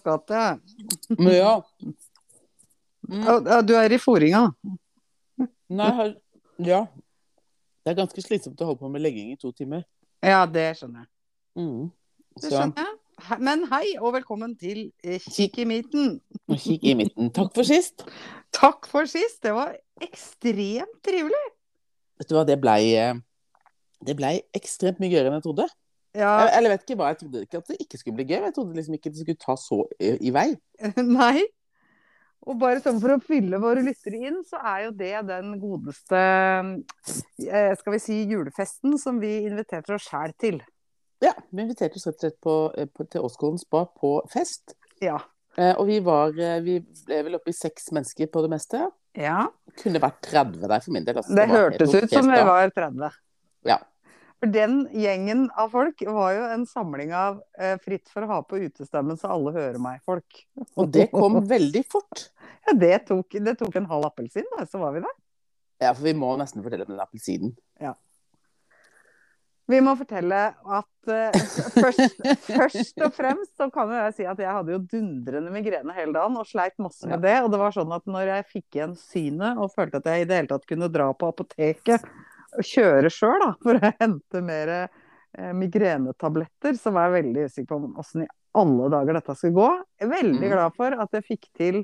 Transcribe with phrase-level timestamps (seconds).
[0.00, 0.58] Skvatt jeg.
[1.18, 1.54] Men ja.
[3.10, 3.24] Mm.
[3.66, 4.46] Du er i foringa.
[5.70, 6.12] Nei, her,
[6.66, 6.80] ja.
[7.80, 9.84] Det er ganske slitsomt å holde på med legging i to timer.
[10.24, 11.10] Ja, det skjønner jeg.
[11.60, 11.86] Mm.
[12.40, 12.96] Det skjønner jeg.
[13.40, 16.14] Men hei, og velkommen til eh, Kikk i midten.
[16.56, 17.28] kikk i midten.
[17.36, 18.06] Takk for sist.
[18.56, 19.42] Takk for sist.
[19.44, 21.42] Det var ekstremt trivelig.
[22.20, 23.18] Vet du hva, det blei eh,
[24.00, 25.68] Det blei ekstremt mye gøyere enn jeg trodde.
[26.16, 28.40] Ja, Jeg, eller vet ikke hva, jeg trodde ikke at det ikke skulle bli gøy.
[28.42, 30.48] Jeg trodde liksom ikke det skulle ta så i, i vei.
[31.06, 31.44] nei.
[32.48, 36.20] Og bare sånn for å fylle våre lyttere inn, så er jo det den godeste
[37.46, 40.60] eh, skal vi si julefesten som vi inviterte oss sjæl til.
[41.20, 44.74] Ja, Vi inviterte oss rett og slett på, eh, på, til Åsgården spa på fest.
[45.04, 45.18] Ja.
[45.58, 48.86] Eh, og vi var eh, Vi ble vel oppe i seks mennesker på det meste.
[49.18, 49.46] ja.
[49.80, 51.20] Kunne vært 30 der for min del.
[51.20, 51.34] Altså.
[51.36, 53.10] Det helt- hørtes ut som vi var 30.
[53.68, 53.76] Ja.
[54.40, 58.38] For den gjengen av folk var jo en samling av eh, fritt for å ha
[58.48, 60.44] på utestemmen så alle hører meg-folk.
[60.80, 62.28] Og det kom veldig fort.
[62.68, 65.14] Ja, det tok, det tok en halv appelsin, da, så var vi der.
[65.80, 67.54] Ja, for vi må nesten fortelle om den appelsinen.
[69.70, 71.40] Vi må fortelle at uh,
[71.76, 76.14] først, først og fremst så kan jeg si at jeg hadde jo dundrende migrene hele
[76.16, 77.36] dagen og sleit masse med det.
[77.44, 80.28] Og det var sånn at når jeg fikk igjen synet og følte at jeg i
[80.28, 82.08] det hele tatt kunne dra på apoteket
[82.56, 87.90] og kjøre sjøl for å hente mer eh, migrenetabletter, så var jeg veldig usikker på
[88.02, 89.68] åssen i alle dager dette skulle gå.
[90.00, 90.52] Jeg er veldig Mm.
[90.56, 91.82] glad for at jeg fikk til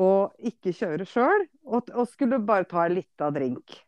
[0.00, 3.80] å ikke kjøre sjøl, og, og skulle bare ta en lita drink.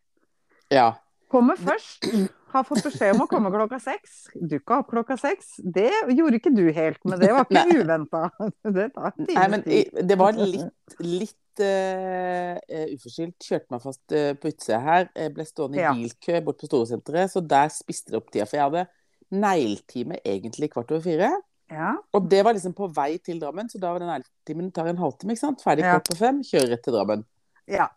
[0.69, 0.91] Ja.
[1.31, 2.05] Kommer først.
[2.53, 4.27] Har fått beskjed om å komme klokka seks.
[4.37, 5.55] Dukka opp klokka seks.
[5.63, 8.27] Det gjorde ikke du helt, men det var ikke uventa.
[8.77, 9.63] Det tar Nei, men
[10.07, 12.59] det var litt, litt eh,
[12.93, 13.39] uforskyldt.
[13.47, 15.07] Kjørte meg fast uh, på utsida her.
[15.17, 15.93] Jeg ble stående i Ja.
[15.97, 18.45] bilkø bort på Storesenteret, så der spiste det opp tida.
[18.49, 18.85] For jeg hadde
[19.33, 21.31] negltime egentlig kvart over fire.
[21.73, 21.95] Ja.
[22.13, 24.99] Og det var liksom på vei til Drammen, så da var den negletimen tar en
[25.01, 25.33] halvtime.
[25.33, 25.63] ikke sant?
[25.65, 25.95] Ferdig Ja.
[25.97, 27.25] kvart på fem, kjører rett til Drammen.
[27.67, 27.89] ja.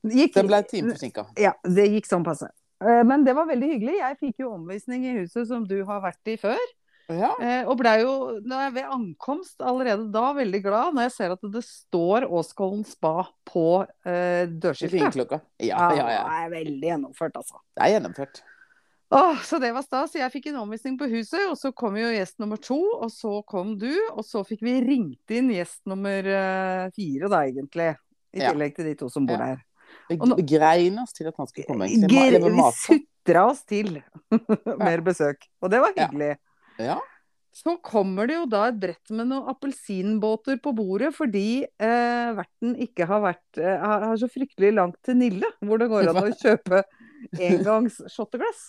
[0.00, 1.26] Gikk, Den ble en time forsinka.
[1.36, 2.46] ja, det gikk sånn passe.
[2.80, 3.96] Eh, Men det var veldig hyggelig.
[4.00, 6.60] Jeg fikk jo omvisning i huset som du har vært i før.
[7.10, 7.32] Ja.
[7.42, 11.32] Eh, Og blei jo når jeg ved ankomst allerede da veldig glad når jeg ser
[11.34, 13.64] at det står Åskollen spa på
[14.06, 15.40] eh, dørskiltet.
[15.58, 16.22] Ja, ja, ja.
[16.22, 17.58] Det er veldig gjennomført, altså.
[17.74, 18.42] Det er gjennomført.
[19.10, 20.14] Åh, så det var stas.
[20.14, 23.40] Jeg fikk en omvisning på huset, og så kom jo gjest nummer to, og så
[23.42, 27.88] kom du, og så fikk vi ringt inn gjest nummer eh, fire, da, egentlig.
[28.30, 29.58] I tillegg til de to som bor der.
[30.10, 31.86] Vi grein oss til at han skulle komme.
[31.86, 32.42] egentlig.
[32.42, 34.00] Vi sutra oss til
[34.82, 36.34] mer besøk, og det var hyggelig.
[36.80, 36.98] Ja.
[37.54, 42.76] Så kommer det jo da et brett med noen appelsinbåter på bordet, fordi eh, verten
[42.78, 46.28] ikke har vært eh, har, så fryktelig langt til Nille, hvor det går an å
[46.30, 46.84] kjøpe
[47.42, 48.68] engangs shotteglass.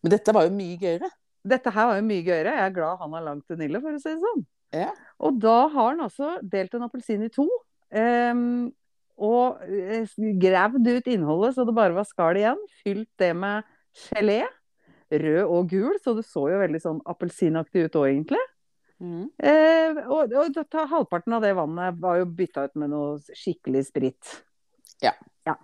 [0.00, 1.10] Men dette var jo mye gøyere.
[1.50, 2.56] Dette her var jo mye gøyere.
[2.56, 4.44] Jeg er glad han har langt til Nille, for å si det sånn.
[4.76, 4.90] Ja.
[5.20, 7.46] Og da har han altså delt en appelsin i to.
[7.92, 8.70] ehm,
[9.20, 10.08] og eh,
[10.40, 12.60] gravd ut innholdet så det bare var skall igjen.
[12.84, 13.68] Fylt det med
[14.08, 14.42] gelé.
[15.10, 18.42] Rød og gul, så det så jo veldig sånn appelsinaktig ut òg, egentlig.
[19.00, 19.24] Mm.
[19.42, 23.86] Eh, og, og ta, halvparten av det vannet var jo bytta ut med noe skikkelig
[23.88, 24.34] sprit.
[25.02, 25.14] Ja.
[25.48, 25.56] ja.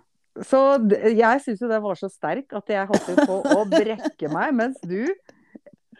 [0.45, 0.59] Så
[0.91, 4.81] jeg syns jo den var så sterk at jeg holdt på å brekke meg, mens
[4.83, 5.05] du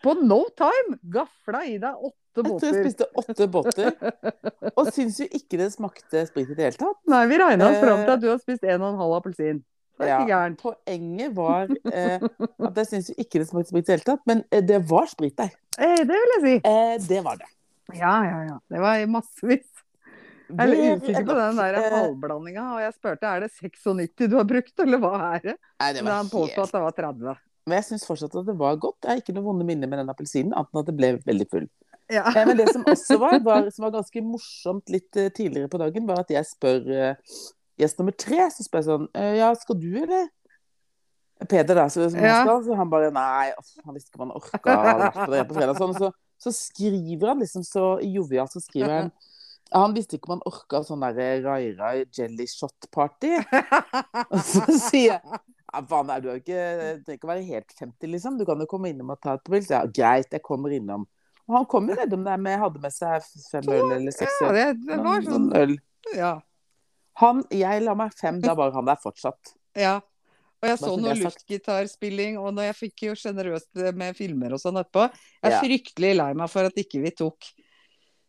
[0.03, 3.89] på no time gafla i deg åtte Jeg tror jeg spiste åtte båter.
[4.75, 6.99] Og syns jo ikke det smakte sprit i det hele tatt.
[7.09, 9.17] Nei, vi regna oss fram til Eh, at du har spist en og en halv
[9.17, 9.63] appelsin.
[9.97, 10.19] Ja.
[10.61, 14.43] Poenget var eh, at jeg syns ikke det smakte sprit i det hele tatt, men
[14.51, 15.55] eh, det var sprit der.
[15.79, 16.55] Eh, det vil jeg si.
[16.69, 17.49] Eh, det var det.
[17.95, 18.59] Ja, ja, ja.
[18.69, 19.65] Det var massevis.
[20.47, 24.29] Jeg er litt usikker på den der Eh, halvblandinga, og jeg spurte er det 96
[24.31, 25.55] du har brukt, eller hva er det?
[25.81, 27.41] Nei, det Men han påsto at det var 30.
[27.67, 29.01] Men jeg syns fortsatt at det var godt.
[29.03, 31.47] Jeg har ikke noe vonde minner med den appelsinen, annet enn at det ble veldig
[31.51, 31.65] full.
[32.11, 32.23] Ja.
[32.31, 35.81] Eh, men det som også var, var, som var ganske morsomt litt eh, tidligere på
[35.81, 37.37] dagen, var at jeg spør eh,
[37.79, 39.07] gjest nummer tre, så spør jeg sånn
[39.37, 40.29] Ja, skal du, eller?
[41.45, 42.39] Peder, da, så, Ja.
[42.39, 44.95] han skal, så han bare Nei, off, han visste ikke om han orka å ha
[45.03, 45.77] vært på det på fredag.
[45.77, 46.11] Sånn, så,
[46.41, 49.11] så skriver han liksom så jovialt, så skriver han
[49.67, 53.33] han visste ikke om han orka sånn der Rai Rai jelly shot party.
[54.31, 58.11] Og så sier jeg ja, faen, du er du trenger ikke å være helt 50,
[58.13, 58.37] liksom.
[58.39, 59.67] Du kan jo komme innom og ta et pils.
[59.73, 61.03] Ja, greit, jeg kommer innom.
[61.47, 64.65] Han kom jo nedom der med hadde med seg fem øl eller seks Ja, det,
[64.87, 65.77] det var sånn øl.
[66.15, 66.33] Ja.
[67.21, 69.53] Han, jeg la meg fem, da var han der fortsatt.
[69.75, 69.99] ja.
[70.57, 74.59] Og jeg så det noe luftgitarspilling, og når jeg fikk jo sjenerøst med filmer og
[74.59, 75.59] sånn etterpå Jeg er Ja.
[75.61, 77.45] fryktelig lei meg for at ikke vi tok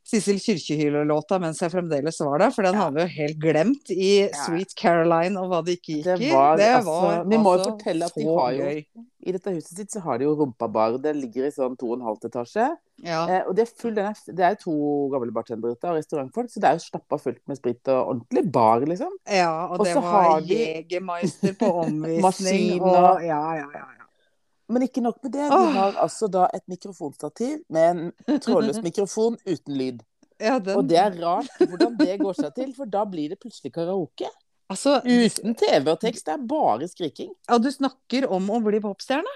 [0.09, 2.81] Sissel Kyrkjehyler-låta mens jeg fremdeles var der, for den Ja.
[2.85, 4.29] har vi jo helt glemt i.
[4.45, 6.31] Sweet Caroline og hva det ikke gikk Det i.
[6.33, 9.03] var, Det altså, var vi må jo altså fortelle at de har jo.
[9.27, 10.97] I dette huset sitt så har de jo rumpabar.
[11.01, 12.69] Det ligger i sånn to og en halv etasje.
[13.05, 13.21] Ja.
[13.31, 14.73] Eh, og det er full, det er to
[15.13, 18.83] gamle bartendere og restaurantfolk, så det er jo stappa fullt med sprit og ordentlig bar,
[18.91, 19.13] liksom.
[19.31, 23.87] ja, og Også det var de- Jegermeister på omvisning og Ja, ja, ja.
[23.87, 24.05] ja.
[24.69, 25.47] Men ikke nok med det.
[25.49, 27.91] De har altså da et mikrofonstativ med
[28.29, 30.03] en trådløs mikrofon uten lyd.
[30.41, 33.39] ja den, Og det er rart hvordan det går seg til, for da blir det
[33.41, 34.29] plutselig karaoke.
[34.69, 36.27] altså, Uten TV og tekst.
[36.27, 37.31] Det er bare skriking.
[37.49, 39.33] Og du snakker om å bli popstjerne.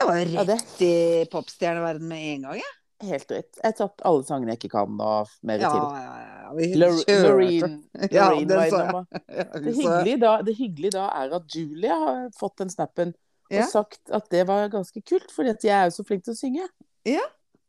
[0.00, 0.92] Jeg var Ja, det rett i
[1.32, 2.72] popstjerneverden med en gang, jeg.
[3.02, 3.08] Ja.
[3.10, 3.58] helt dritt.
[3.62, 5.82] Jeg tatt alle sangene jeg ikke kan, og mer Ja, til.
[5.98, 6.52] ja, ja.
[6.54, 7.28] Vi kjører.
[7.28, 7.74] Loreen.
[8.14, 9.04] Ja, den sa jeg.
[9.38, 13.14] Ja, Det hyggelige, da, det hyggelige da er at Julie har fått den snappen
[13.50, 13.66] og Ja.
[13.68, 16.38] sagt at det var ganske kult, fordi at jeg er jo så flink til å
[16.38, 16.68] synge.
[17.04, 17.20] Ja,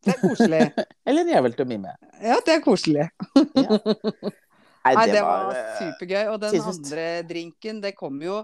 [0.06, 0.62] Det er koselig.
[1.08, 1.96] Eller en jævel til å mime.
[2.22, 3.10] Ja, det er koselig.
[3.36, 3.80] Ja.
[4.86, 6.26] Nei, Nei, det, det var, var supergøy.
[6.30, 8.44] Og den andre drinken, det kom jo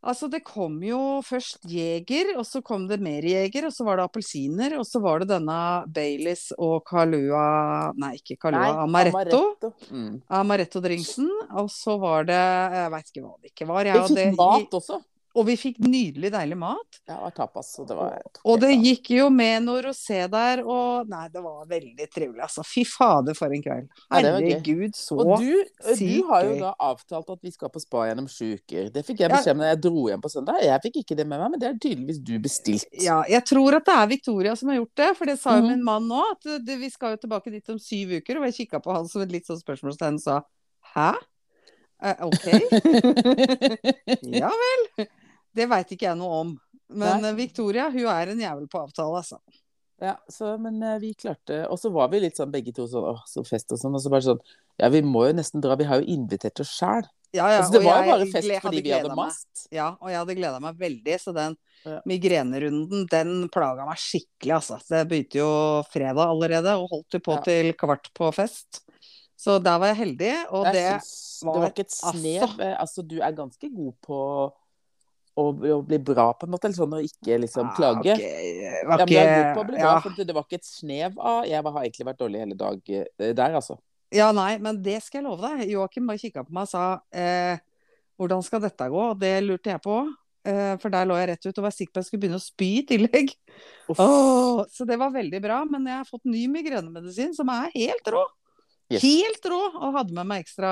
[0.00, 3.98] Altså, det kom jo først Jeger, og så kom det mer Jeger, og så var
[4.00, 5.56] det appelsiner, og så var det denne
[5.92, 9.42] Baileys og Kalua Nei, ikke Kalua, Nei, Amaretto.
[9.42, 9.72] Amaretto.
[9.92, 10.14] Mm.
[10.40, 11.28] Amaretto-drinksen.
[11.60, 13.84] Og så var det Jeg veit ikke hva det ikke var.
[13.84, 15.00] jeg, Vi og fikk det- mat også.
[15.38, 16.98] Og vi fikk nydelig, deilig mat.
[17.06, 17.68] Ja, og tapas.
[17.78, 21.68] Og det var Og det gikk jo med noe rosé der, og Nei, det var
[21.70, 22.64] veldig trivelig, altså.
[22.66, 23.86] Fy fader, for en kveld.
[23.86, 24.40] Det var.
[24.42, 25.52] Herregud, så Og du,
[26.00, 28.90] du har jo da avtalt at vi skal på spa gjennom sju uker.
[28.94, 30.60] Det fikk jeg beskjed om da jeg dro hjem på søndag.
[30.66, 32.90] Jeg fikk ikke det med meg, men det er tydeligvis du bestilt.
[32.98, 35.66] Ja, jeg tror at det er Victoria som har gjort det, for det sa jo
[35.66, 35.72] mm.
[35.76, 36.24] min mann nå.
[36.34, 39.06] At det, vi skal jo tilbake dit om syv uker, og jeg kikka på han
[39.10, 40.42] som et litt sånn spørsmålstegn og sa
[40.96, 41.12] hæ?
[42.00, 42.46] Eh, ok,
[44.40, 45.08] ja vel.
[45.56, 46.52] Det veit ikke jeg noe om.
[46.90, 47.30] Men Nei.
[47.30, 49.38] eh, Victoria, hun er en jævel på avtale, altså.
[50.00, 53.04] Ja, så, men eh, vi klarte Og så var vi litt sånn begge to sånn
[53.10, 53.94] åh, så fest og sånn.
[53.94, 54.38] Og så bare sånn
[54.80, 55.76] Ja, vi må jo nesten dra.
[55.76, 57.04] Vi har jo invitert oss sjæl.
[57.36, 59.66] Ja, ja, altså, det var jo bare fest fordi vi hadde mast.
[59.70, 61.56] Ja, og jeg hadde gleda meg veldig, så den
[61.86, 62.00] Ja.
[62.04, 64.80] migrenerunden, den plaga meg skikkelig, altså.
[64.88, 65.50] Det begynte jo
[65.92, 67.42] fredag allerede, og holdt jo på Ja.
[67.46, 68.80] til kvart på fest.
[69.38, 72.42] Så der var jeg heldig, og Jeg det syns det var var ikke et snev
[72.42, 74.18] Altså, Altså, du er ganske god på
[75.40, 76.68] å, å bli bra, på en måte.
[76.68, 78.14] Eller sånn å ikke liksom Ah, klage.
[78.14, 78.82] Ah, okay.
[78.88, 79.14] var ikke...
[79.16, 79.24] ja,
[79.56, 79.94] men bra, ja.
[80.04, 83.32] for det var ikke et snev av Jeg har egentlig vært dårlig hele dag eh,
[83.32, 83.78] der, altså.
[84.14, 85.68] ja, nei, men det skal jeg love deg.
[85.74, 87.60] Joakim bare kikka på meg og sa eh,
[88.20, 89.04] hvordan skal dette gå?
[89.14, 90.02] Og det lurte jeg på.
[90.48, 92.40] Eh, for der lå jeg rett ut og var sikker på at jeg skulle begynne
[92.40, 93.32] å spy i tillegg.
[93.92, 95.62] Oh, så det var veldig bra.
[95.68, 98.22] Men jeg har fått ny migrenemedisin som er helt rå.
[98.90, 99.04] Yes.
[99.04, 99.60] Helt rå!
[99.78, 100.70] Og hadde med meg ekstra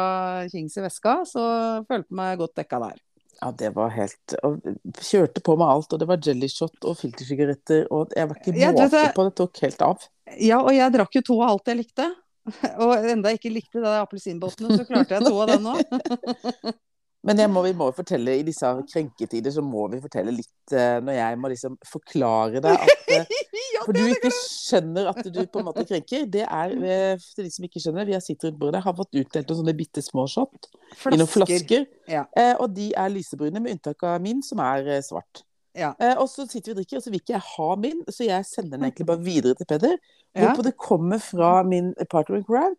[0.50, 1.42] Kings i veska, så
[1.86, 2.96] følte meg godt dekka der.
[3.38, 4.56] Ja, det var helt og
[4.99, 8.88] Kjørte på med alt, og det var jellyshot og filtersigaretter, og jeg var ikke måte
[8.90, 9.26] det- på.
[9.29, 10.08] Det tok helt av.
[10.43, 12.08] Ja, og jeg drakk jo to av alt jeg likte.
[12.81, 16.73] Og enda jeg ikke likte de appelsinbåtene, så klarte jeg to av den òg.
[17.26, 21.00] Men jeg må, vi må fortelle, i disse krenketider så må vi fortelle litt eh,
[21.02, 23.32] Når jeg må liksom forklare deg at eh,
[23.88, 26.26] For du ikke skjønner at du på en måte krenker.
[26.30, 29.18] Det er, eh, for de som ikke skjønner, vi har sittet rundt bordet, har fått
[29.18, 30.68] utdelt noen sånne bitte små shot
[31.08, 31.87] i noen flasker.
[32.10, 32.25] Ja.
[32.58, 35.44] Og de er lysebrune, med unntak av min, som er svart.
[35.78, 35.92] Ja.
[36.18, 38.48] Og så sitter vi og drikker, og så vil ikke jeg ha min, så jeg
[38.50, 39.96] sender den egentlig bare videre til Peder.
[40.34, 40.42] Ja.
[40.42, 42.76] Hvorpå det kommer fra min partner in crime.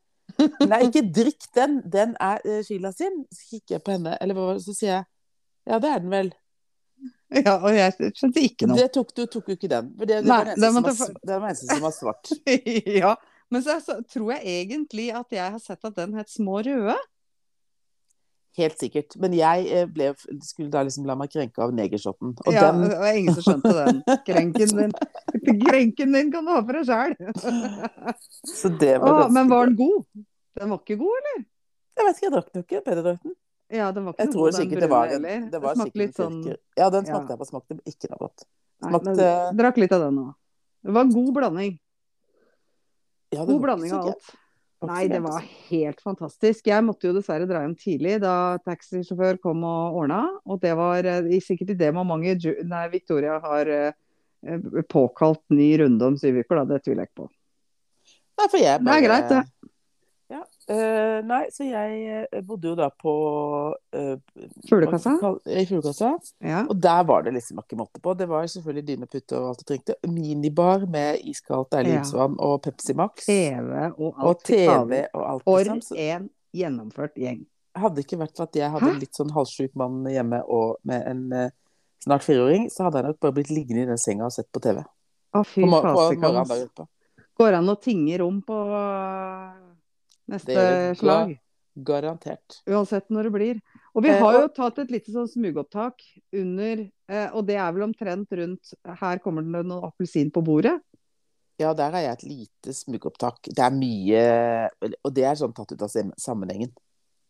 [0.71, 3.23] Nei, ikke drikk den, den er uh, Sheila sin.
[3.33, 5.07] Så kikker jeg på henne, eller hva, var det, så sier jeg
[5.69, 6.31] ja, det er den vel.
[7.45, 8.79] ja, og jeg skjønte ikke noe.
[8.79, 9.93] Det tok, du tok jo ikke den.
[9.99, 12.33] For det, det, Nei, var den eneste som eneste som var svart.
[13.03, 13.13] ja,
[13.53, 16.97] men så, så tror jeg egentlig at jeg har sett at den het Små røde.
[18.57, 19.13] Helt sikkert.
[19.21, 20.09] Men jeg eh, ble,
[20.43, 22.33] skulle da liksom la meg krenke av negershotten.
[22.43, 24.01] Og ja, den det var ingen som skjønte den.
[24.25, 24.95] Krenken din,
[25.67, 27.13] krenken din kan du ha for deg sjæl.
[28.49, 30.01] Så det var ganske Men var den god?
[30.57, 31.45] Den var ikke god, eller?
[31.99, 32.81] Jeg vet ikke, jeg drakk den jo ikke.
[32.87, 33.35] Peder drakk den.
[33.69, 36.01] Ja, den var ikke Jeg tror god, den sikkert det var en det var smakte
[36.01, 36.39] litt sånn.
[36.79, 37.11] Ja, den ja.
[37.11, 37.47] smakte jeg på.
[37.51, 38.45] Smakte ikke noe godt.
[38.79, 40.35] Nei, Smakte men Drakk litt av den òg.
[40.87, 41.73] Det var god blanding.
[43.35, 44.29] ja, God blanding av alt.
[44.87, 46.69] Nei, det var helt fantastisk.
[46.71, 50.21] Jeg måtte jo dessverre dra hjem tidlig da taxisjåfør kom og ordna.
[50.47, 53.91] Og det var eh, sikkert i det momentet nei, Victoria har eh,
[54.87, 56.65] påkalt ny runde om syv uker, da.
[56.71, 57.27] Det tviler jeg ikke på.
[57.27, 57.39] altså.
[58.39, 59.69] Nei, for jeg Det er greit, det.
[60.29, 60.43] Ja.
[60.69, 63.11] Uh, nei, så jeg eh, bodde jo da på
[63.73, 65.15] uh, Fuglekassa?
[65.49, 66.11] I fuglekassa.
[66.45, 66.59] Ja.
[66.69, 68.13] Og der var det liksom ikke måte på.
[68.13, 69.95] Det var selvfølgelig dyne, putte og alt du trengte.
[70.05, 72.27] Minibar med iskaldt deilig Ja.
[72.29, 73.25] og Pepsi Max.
[73.25, 74.27] TV og alt.
[74.27, 75.97] Og TV og alt, For liksom.
[75.97, 77.47] En gjennomført gjeng.
[77.79, 80.77] hadde det ikke vært for at jeg hadde en litt sånn halvsjuk mann hjemme og
[80.89, 81.49] med en uh,
[82.03, 84.61] snart fireåring, så hadde jeg nok bare blitt liggende i den senga og sett på
[84.61, 84.81] TV.
[85.33, 86.53] Å, fy fasikans.
[87.39, 88.57] Går an å tinge rom på
[90.29, 91.37] neste slag?
[91.79, 92.57] Garantert.
[92.67, 93.59] Uansett når det blir.
[93.95, 96.01] Og vi Eh, har jo tatt et lite sånn smugopptak
[96.35, 100.75] under eh, Og det er vel omtrent rundt Her kommer det noen appelsin på bordet.
[101.59, 103.37] Ja, der har jeg et lite smugopptak.
[103.53, 104.23] Det er mye
[105.05, 106.71] Og det er sånn tatt ut av sammenhengen.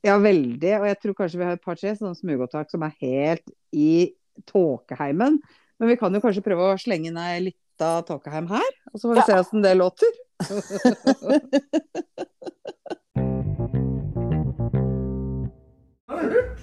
[0.05, 0.73] Ja, veldig.
[0.79, 4.15] Og jeg tror kanskje vi har et par-tre sånne smugopptak som er helt i
[4.47, 5.39] tåkeheimen.
[5.79, 9.03] Men vi kan jo kanskje prøve å slenge inn ei lita tåkeheim her, og så
[9.09, 9.25] får vi Ja.
[9.27, 10.11] se åssen det låter.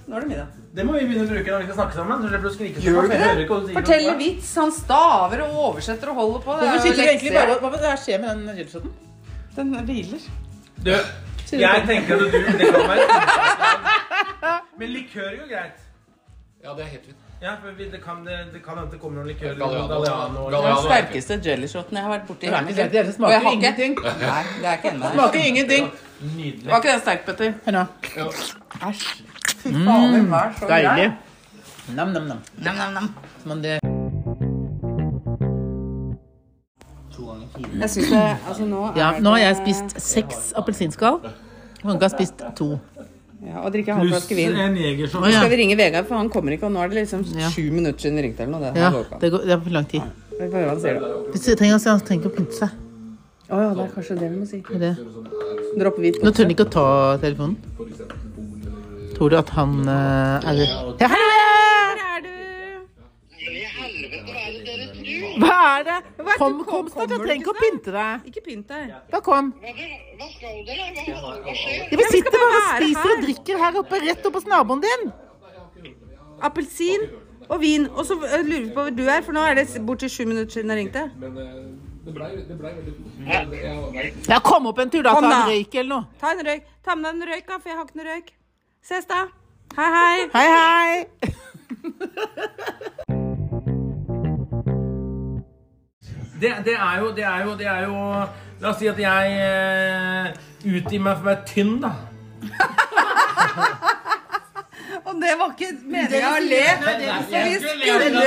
[0.07, 0.47] Nå er det middag.
[0.77, 2.21] Det må vi begynne å bruke når vi skal snakke sammen.
[2.21, 3.73] Så slipper du å skrike så sier.
[3.77, 4.51] Fortell vits.
[4.61, 6.57] Han staver og oversetter og holder på.
[6.61, 8.91] Det sitter du egentlig Hva hva skjer med den gelshoten?
[9.57, 10.27] Den hviler.
[10.85, 10.91] Du,
[11.57, 12.25] jeg tenker at du
[12.59, 13.05] det være
[14.77, 15.79] Men likør er jo greit.
[16.63, 17.23] Ja, det er helt fint.
[17.41, 19.57] Ja, for vi, det kan hende det kommer noen likører.
[19.61, 20.47] Galliano.
[20.51, 22.49] Ja, sterkeste jellyshoten jeg har vært borti.
[22.49, 23.97] Det det, smaker jeg ingenting.
[24.03, 25.13] Nei, det er ikke ennå.
[25.13, 25.89] Smaker ingenting.
[26.21, 26.69] Nydelig.
[26.71, 27.57] Var ikke den sterk, Petter?
[27.65, 27.87] Hør nå.
[28.89, 29.36] Æsj.
[29.63, 30.83] Grei.
[30.83, 31.11] Deilig.
[31.95, 32.39] Nam, nam, nam.
[32.61, 33.09] Nam, nam, nam.
[33.45, 33.79] Men det
[37.81, 41.19] Jeg synes det, altså nå er Ja, nå har jeg spist seks appelsinskall.
[41.85, 42.79] Wenche har spist to.
[43.45, 44.55] Ja, og drikke halv flaske vin.
[44.57, 45.21] en jegershot.
[45.21, 45.31] Å.
[45.31, 47.49] Skal vi ringe Vegard, for han kommer ikke, og nå er det liksom Ja.
[47.49, 48.73] sju minutter siden vi ringte eller noe.
[48.73, 50.01] Det, Ja, det, går, det er for lang tid.
[50.31, 51.07] Vi får høre hva han sier, da.
[51.31, 52.69] Hvis trenger, han trenger ikke å pynte seg.
[53.49, 54.61] Å ja, det er kanskje det vi må si.
[54.61, 54.97] Det
[56.23, 57.57] Nå tør han ikke å ta telefonen.
[59.17, 60.59] Tror du at han eh, er
[61.01, 61.27] Ja, hallo!
[61.97, 62.33] Her er du!
[65.41, 65.95] Hva er det?
[66.21, 67.09] Hva Kom, kom- kom snart.
[67.09, 68.27] Jeg du trenger ikke å pynte deg.
[68.29, 68.91] Ikke pynt deg.
[69.13, 69.49] Bare kom.
[69.61, 70.85] Hva skal dere?
[71.07, 71.95] Hva, skjer?
[71.97, 75.07] Vi sitter bare og spiser og drikker her oppe, rett oppe hos naboen din.
[76.45, 77.07] Appelsin
[77.49, 77.89] og vin.
[77.95, 80.13] Og så øh, lurer vi på hvor du er, for nå er det bort til
[80.13, 81.07] sju minutter siden jeg ringte.
[81.17, 81.53] Men eh,
[82.05, 85.17] det blei det ble veldig Ja, kom opp en tur, da.
[85.17, 86.05] Ta en røyk eller noe.
[86.21, 86.67] Ta en røyk.
[86.85, 88.33] Ta med deg en røyk, da, for jeg har ikke noe røyk.
[88.81, 89.27] Ses da.
[89.75, 90.29] Hei, hei.
[90.33, 91.05] Hei, hei.
[96.41, 97.95] Det, det, er jo, det, er jo, det er jo
[98.61, 100.27] La oss si at jeg eh,
[100.69, 101.91] utgir meg for å være tynn, da.
[105.07, 106.65] Og det var ikke meninga å le.
[107.29, 108.21] Så vi skulle le.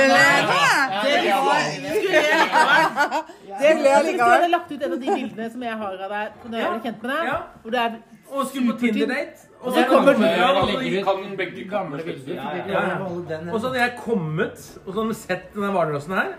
[3.61, 6.11] Det ble Hvis du hadde lagt ut en av de bildene som jeg har av
[6.15, 7.37] deg når jeg er kjent med deg, Ja.
[7.63, 7.91] hvor er
[8.31, 9.37] Og skulle på Tinder-date.
[9.61, 12.33] Og så kommer kommer fram, og så- begge gamle bilder.
[12.33, 13.51] Ja, ja.
[13.53, 16.33] Og så hadde jeg kommet og så hadde jeg sett denne hvalrossen her.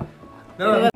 [0.59, 0.91] Den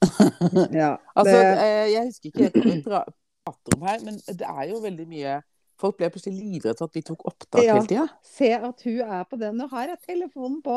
[0.80, 3.04] Ja, Altså, eh, jeg husker ikke helt hva vi pra-
[3.46, 5.36] prater om her, men det er jo veldig mye
[5.80, 7.74] Folk ble plutselig livredde for at vi tok opptak Ja.
[7.76, 8.04] hele tida.
[8.24, 10.76] se at hun er på den, og her er telefonen på.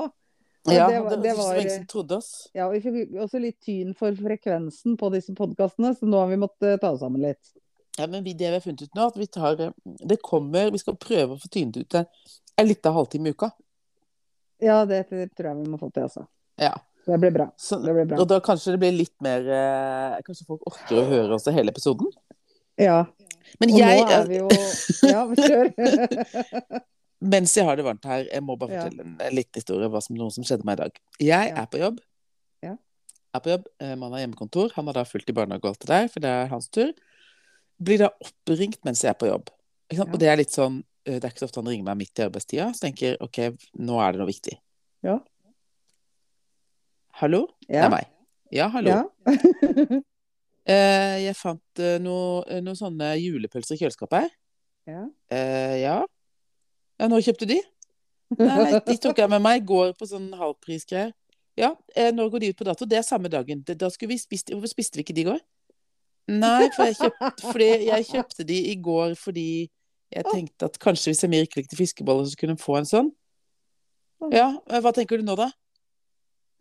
[0.68, 2.50] Og Ja, det var- det var var- som trodde oss.
[2.54, 6.28] Ja, og vi fikk også litt tyn for frekvensen på disse podkastene, så nå har
[6.28, 7.54] vi måttet eh, ta oss sammen litt.
[7.98, 9.72] Ja, men vi, det vi har funnet ut nå, at vi tar eh,
[10.06, 12.06] Det kommer Vi skal prøve å få tynet ut en,
[12.58, 13.52] en liten halvtime i uka.
[14.60, 16.28] Ja, det tror jeg vi må få til, altså.
[16.60, 16.74] Ja.
[17.06, 17.50] Det blir bra.
[17.58, 18.20] Så, Det blir bra.
[18.20, 21.72] og da kanskje det blir litt mer eh, Kanskje folk orker å høre også hele
[21.72, 22.12] episoden.
[22.78, 23.06] Ja.
[23.60, 24.50] Men Og jeg, nå er vi jo
[25.10, 25.72] Ja, kjør.
[27.22, 30.16] mens jeg har det varmt her, jeg må bare fortelle en, en liten historie som,
[30.20, 31.00] noe som skjedde meg i dag.
[31.20, 31.62] Jeg Ja.
[31.64, 32.00] er på jobb.
[32.64, 32.76] Ja.
[33.36, 33.66] Er på jobb.
[33.82, 34.72] Man Mannen har hjemmekontor.
[34.76, 36.94] Han har da fulgt i barnehage og alt det der, for det er hans tur.
[37.80, 39.50] Blir da oppringt mens jeg er på jobb.
[39.90, 40.10] Ikke sant?
[40.10, 40.14] Ja.
[40.14, 42.20] Og det er litt sånn eh, Det er ikke så ofte han ringer meg midt
[42.20, 43.40] i arbeidstida, så tenker OK,
[43.80, 44.56] nå er det noe viktig.
[45.08, 45.20] Ja.
[47.20, 47.48] Hallo?
[47.68, 48.08] Det er meg.
[48.56, 48.96] Ja, hallo.
[48.96, 49.04] Ja.
[50.70, 54.34] Eh, jeg fant noen noe, eh, sånne julepølser i kjøleskapet her.
[54.86, 55.00] Ja.
[55.34, 55.96] Eh, ja.
[57.00, 57.60] Ja, når kjøpte de?
[58.38, 61.14] Nei, de tok jeg med meg i går på sånn halvprisgreier.
[61.60, 62.86] Ja, eh, når går de ut på dato?
[62.88, 63.64] Det er samme dagen.
[63.68, 65.40] Da skulle vi spist, hvorfor spiste vi ikke de i går?
[66.30, 69.50] Nei, for jeg kjøpte, fordi jeg kjøpte de i går fordi
[70.14, 73.10] jeg tenkte at kanskje hvis Emir ikke likte fiskeboller, så kunne hun få en sånn.
[74.34, 74.52] Ja,
[74.84, 75.50] hva tenker du nå, da?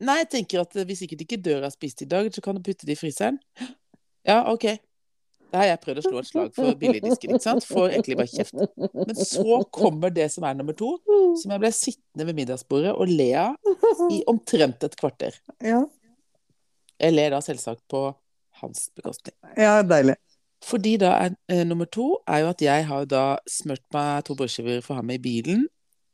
[0.04, 2.56] Nei, jeg tenker at hvis ikke de ikke dør av spist i dag, så kan
[2.56, 3.40] du putte de i fryseren.
[4.28, 4.66] Ja, OK.
[5.48, 7.64] Da har jeg prøvd å slå et slag for billigdisken, ikke sant?
[7.64, 8.58] Får egentlig bare kjeft.
[8.94, 10.90] Men så kommer det som er nummer to,
[11.40, 15.38] som jeg ble sittende ved middagsbordet og le av i omtrent et kvarter.
[15.64, 15.80] Ja.
[16.98, 18.10] Jeg ler da selvsagt på
[18.60, 19.36] hans bekostning.
[19.56, 20.18] ja, deilig.
[20.66, 24.34] Fordi da er eh, nummer to er jo at jeg har da smurt meg to
[24.34, 25.68] brødskiver for ham i bilen.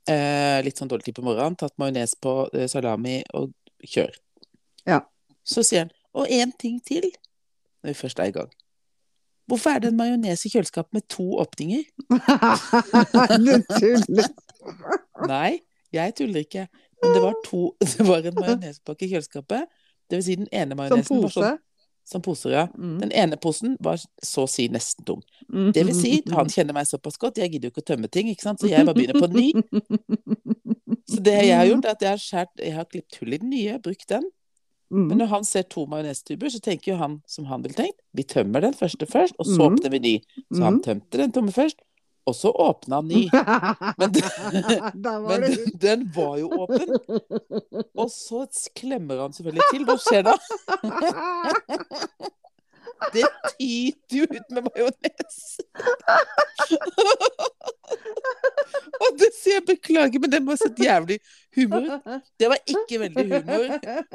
[0.04, 1.56] Eh, litt sånn dårlig tid på morgenen.
[1.56, 3.54] Tatt majones på eh, salami og
[3.88, 4.12] kjør.
[4.84, 5.00] Ja.
[5.48, 7.08] Så sier han Og én ting til,
[7.82, 8.52] når vi først er i gang.
[9.46, 11.82] Hvorfor er det en majones i kjøleskapet med to åpninger?
[13.44, 14.30] du tuller.
[15.28, 15.58] Nei,
[15.92, 16.66] jeg tuller ikke.
[17.02, 19.68] Men det var to Det var en majonespakke i kjøleskapet.
[20.08, 21.40] Det vil si den ene Som majonesen var pose.
[21.40, 21.60] sånn
[22.04, 22.64] Som poser, ja.
[22.76, 22.96] Mm.
[23.00, 25.20] Den ene posen var så å si nesten tom.
[25.72, 28.28] Det vil si, han kjenner meg såpass godt, jeg gidder jo ikke å tømme ting,
[28.32, 28.60] ikke sant?
[28.60, 29.48] så jeg bare begynner på ny.
[31.08, 33.38] Så det jeg har gjort, er at jeg har skjært Jeg har klippet hull i
[33.40, 34.24] den nye, brukt den.
[34.90, 35.16] Men Mm.
[35.18, 37.98] når han ser to majonestuber, så tenker jo han som han ville tenkt.
[38.14, 39.74] Vi tømmer den første først, og så Mhm.
[39.78, 40.20] åpner vi ny.
[40.52, 41.76] Så han tømte den tomme først,
[42.26, 43.28] og så åpna han ny.
[43.98, 44.10] Men,
[44.94, 46.88] men den, den var jo åpen.
[47.96, 49.84] Og så klemmer han selvfølgelig til.
[49.84, 50.36] Hva skjer da?
[53.14, 53.24] Det
[53.58, 55.38] tyter jo ut med majones.
[59.04, 61.18] Og det sier jeg beklager, men det må sett jævlig
[61.56, 62.06] humor ut.
[62.40, 63.66] Det var ikke veldig humor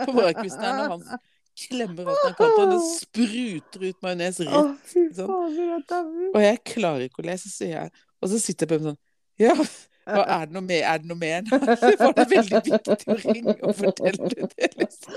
[0.05, 1.19] på morgenkvisten her når han
[1.59, 4.83] klemmer opp den kanten, og det spruter ut majones rett.
[5.17, 5.27] sånn.
[6.33, 7.89] Og jeg klarer ikke å lese, sier jeg
[8.24, 9.00] Og så sitter jeg på en sånn
[9.39, 9.55] Ja,
[10.09, 10.83] Og er det noe mer?
[10.89, 11.43] Er det noe mer?
[12.01, 15.13] Var det veldig viktig å ringe og fortelle det, liksom.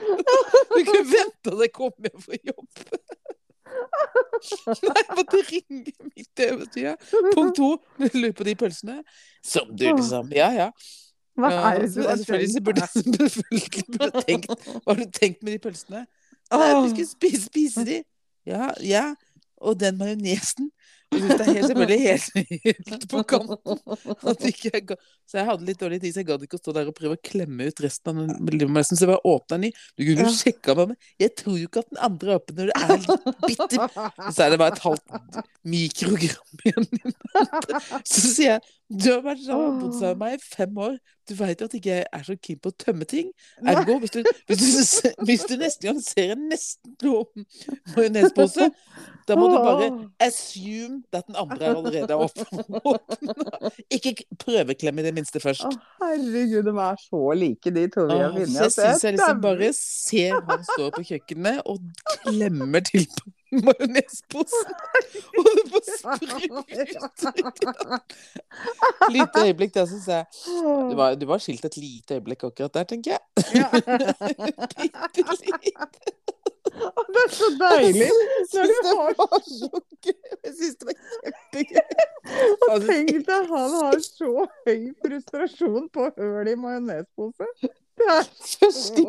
[0.76, 2.68] Du kunne vente til jeg kom hjem fra jobb.
[4.86, 6.94] Nei, jeg måtte ringe midt i øvetida.
[7.34, 7.70] Punkt to,
[8.14, 9.00] lurer på de pølsene.
[9.44, 10.30] Som du, liksom.
[10.36, 10.70] Ja, ja.
[11.36, 12.86] Hva er det du har Selvfølgelig burde
[14.24, 16.06] tenkt Hva har du tenkt med de pølsene?
[16.52, 18.00] Nei, vi skulle spise, spise de.
[18.48, 19.10] Ja, ja.
[19.60, 20.70] Og den majonesen.
[21.14, 22.00] Og synes det er helt, selvfølgelig
[22.66, 23.78] helt, på kanten.
[24.64, 24.96] Jeg
[25.26, 27.16] så jeg hadde litt dårlig tid, så jeg gadd ikke å stå der og prøve
[27.16, 28.98] å klemme ut resten av den majonesen.
[28.98, 29.72] Så jeg bare åpna den i.
[29.98, 32.70] Du kunne jo sjekka meg, jeg tror jo ikke at den andre er åpen når
[32.70, 33.88] det er litt bitte
[34.36, 36.90] Så er det bare et halvt mikrogram igjen.
[38.02, 40.98] Så sier jeg du har vært sammen bodd sammen med meg i fem år.
[41.26, 43.32] Du veit at ikke jeg er så keen på å tømme ting.
[43.66, 47.24] Ergo, hvis du, hvis du, hvis du neste gang ser en nesten blå
[47.96, 48.68] majonespose,
[49.26, 49.88] da må du bare
[50.22, 52.46] assume at den andre er allerede åpen.
[53.96, 55.64] Ikke prøveklem i det minste først.
[55.64, 55.70] Å,
[56.02, 58.60] herregud, de er så like, de to vi har Åh, funnet.
[58.60, 61.76] jeg syns jeg liksom bare ser han står på kjøkkenet og
[62.26, 64.72] klemmer til på majonesposen.
[65.38, 66.66] Og det får sprut!
[66.66, 68.16] ut.
[69.14, 70.24] Lite øyeblikk der syns jeg
[70.90, 73.20] du var, du var skilt et lite øyeblikk akkurat der, tenker jeg.
[73.54, 73.68] Ja.
[74.76, 76.12] Bitte.
[76.76, 78.08] Å, Det er så deilig!
[78.52, 79.68] Når du det har så
[80.04, 80.16] gøy.
[80.44, 81.86] Jeg syns det var kjempegøy.
[82.72, 87.48] Og tenk deg, han har så høy frustrasjon på høl i majonespose.
[87.96, 89.00] Først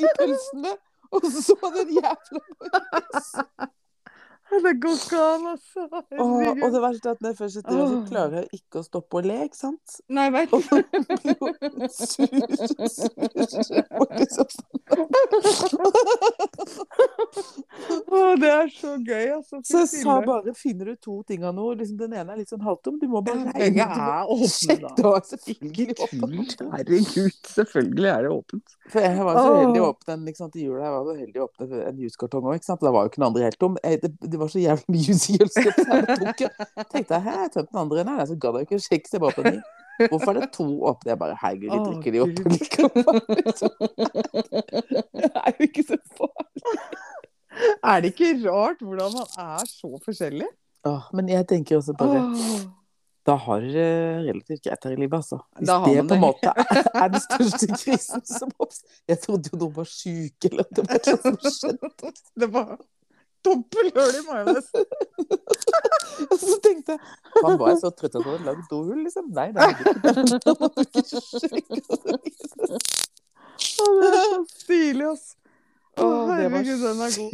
[0.00, 0.74] i pølsene,
[1.10, 3.70] og så den jævla majonesen.
[4.50, 5.84] Det går ikke an, altså.
[5.90, 6.30] Og,
[6.64, 8.84] Og det verste er at når jeg først sitter der, så klarer jeg ikke å
[8.86, 9.98] stoppe å le, ikke sant?
[10.10, 12.26] Nei, veit Og så blir sur,
[12.90, 13.06] sur,
[18.40, 19.60] det er så gøy, altså.
[19.66, 22.50] Så jeg sa bare finner du to ting av noe, liksom den ene er litt
[22.52, 25.14] sånn halvtom, du må bare Ja, er åpne, sjekke- da.
[25.20, 25.96] Det selvfølgelig.
[26.10, 26.64] Kult.
[26.74, 28.76] Herregud, selvfølgelig er det åpent.
[28.90, 29.88] For jeg var så heldig å
[30.26, 30.82] liksom, i jula.
[30.86, 32.82] Jeg var så heldig å åpne en juskartong òg, ikke sant.
[32.84, 33.78] Da var jo ikke den andre helt tom.
[33.84, 36.40] Jeg, det, det var så jævlig mye så jeg tok.
[36.88, 38.04] Tenkte jeg, hæ, jeg tømte den andre.
[38.08, 39.62] Nei, så gadd jeg ikke å sjekke, så jeg bare åpnet den.
[40.08, 41.10] Hvorfor er det to åpne?
[41.12, 43.20] Jeg bare herregud, vi drikker de opp likevel.
[43.40, 43.70] liksom.
[45.20, 46.76] Det er jo ikke så farlig.
[47.84, 50.46] Er det ikke rart hvordan man er så forskjellig?
[50.86, 52.60] Åh, men jeg tenker også bare Åh.
[53.26, 55.40] Da har dere relativt greit her i livet, altså.
[55.58, 59.60] Hvis det på en måte er, er den største krisen som oppstår Jeg trodde jo
[59.60, 62.14] noen var syke, eller at det var noe som skjedde.
[62.40, 62.72] Det var
[63.46, 64.86] dobbel høl i majonesen.
[66.30, 69.30] Og så tenkte jeg Han var så trøtt at han hadde lagd dohull, liksom.
[69.36, 70.12] Nei, det er ikke det.
[71.00, 72.80] Ikke sjekket det.
[73.80, 75.28] Å, det er så stilig, ass.
[76.00, 77.30] Å, det var herregud, den er god.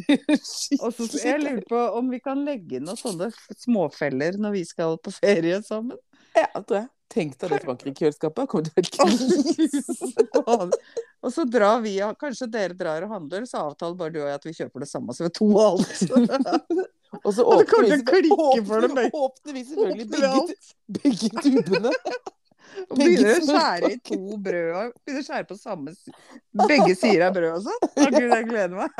[0.80, 4.64] Og så jeg lurer på om vi kan legge inn noen sånne småfeller når vi
[4.66, 5.98] skal på ferie sammen.
[6.36, 6.88] Ja, tror jeg.
[7.12, 8.48] Tenk deg det smaker i kjøleskapet.
[8.50, 8.90] Kommer til å være
[9.56, 10.72] krise.
[11.26, 14.38] Og så drar vi, kanskje dere drar og handler, så avtaler bare du og jeg
[14.38, 16.86] at vi kjøper det samme, så vi har to av alt.
[17.22, 20.56] Og så Og åpner vi, åpner, åpner vi selvfølgelig begge,
[20.98, 21.92] begge tubene.
[22.90, 25.94] Og begynner å skjære i to brød, og begynner å skjære på samme
[26.66, 27.88] begge sider av brødet og sånn.
[27.88, 28.90] Å gud, jeg gleder meg.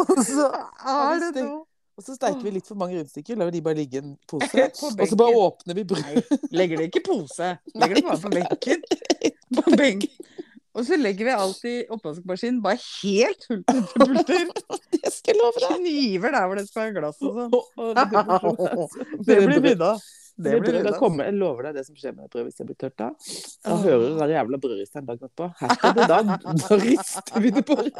[0.00, 0.48] Og så,
[0.94, 1.64] Er det noe?
[1.94, 4.14] Og så steiker vi litt for mange rundstykker, lar vi de bare ligge i en
[4.30, 4.64] pose.
[4.90, 6.32] Og så bare åpner vi brød.
[6.54, 7.50] Legger det ikke i pose.
[7.80, 8.86] Legger det bare på benken.
[9.54, 10.30] På benken.
[10.74, 14.48] Og så legger vi alt i oppvaskmaskinen, bare helt hulter til bulter.
[14.90, 15.76] Det skal jeg love deg.
[15.78, 17.52] Kniver der hvor det skal være glass og sånn.
[19.28, 19.84] Det blir brød.
[20.36, 20.74] Det blir brød.
[20.74, 22.96] Det brød, kommer, jeg lover deg det som skjer med brødet hvis jeg blir tørt
[22.98, 23.08] da.
[23.68, 25.46] Da hører du den jævla brødristeren dagen etterpå.
[25.60, 26.18] Her skal det da,
[26.82, 27.90] rister vi det bare.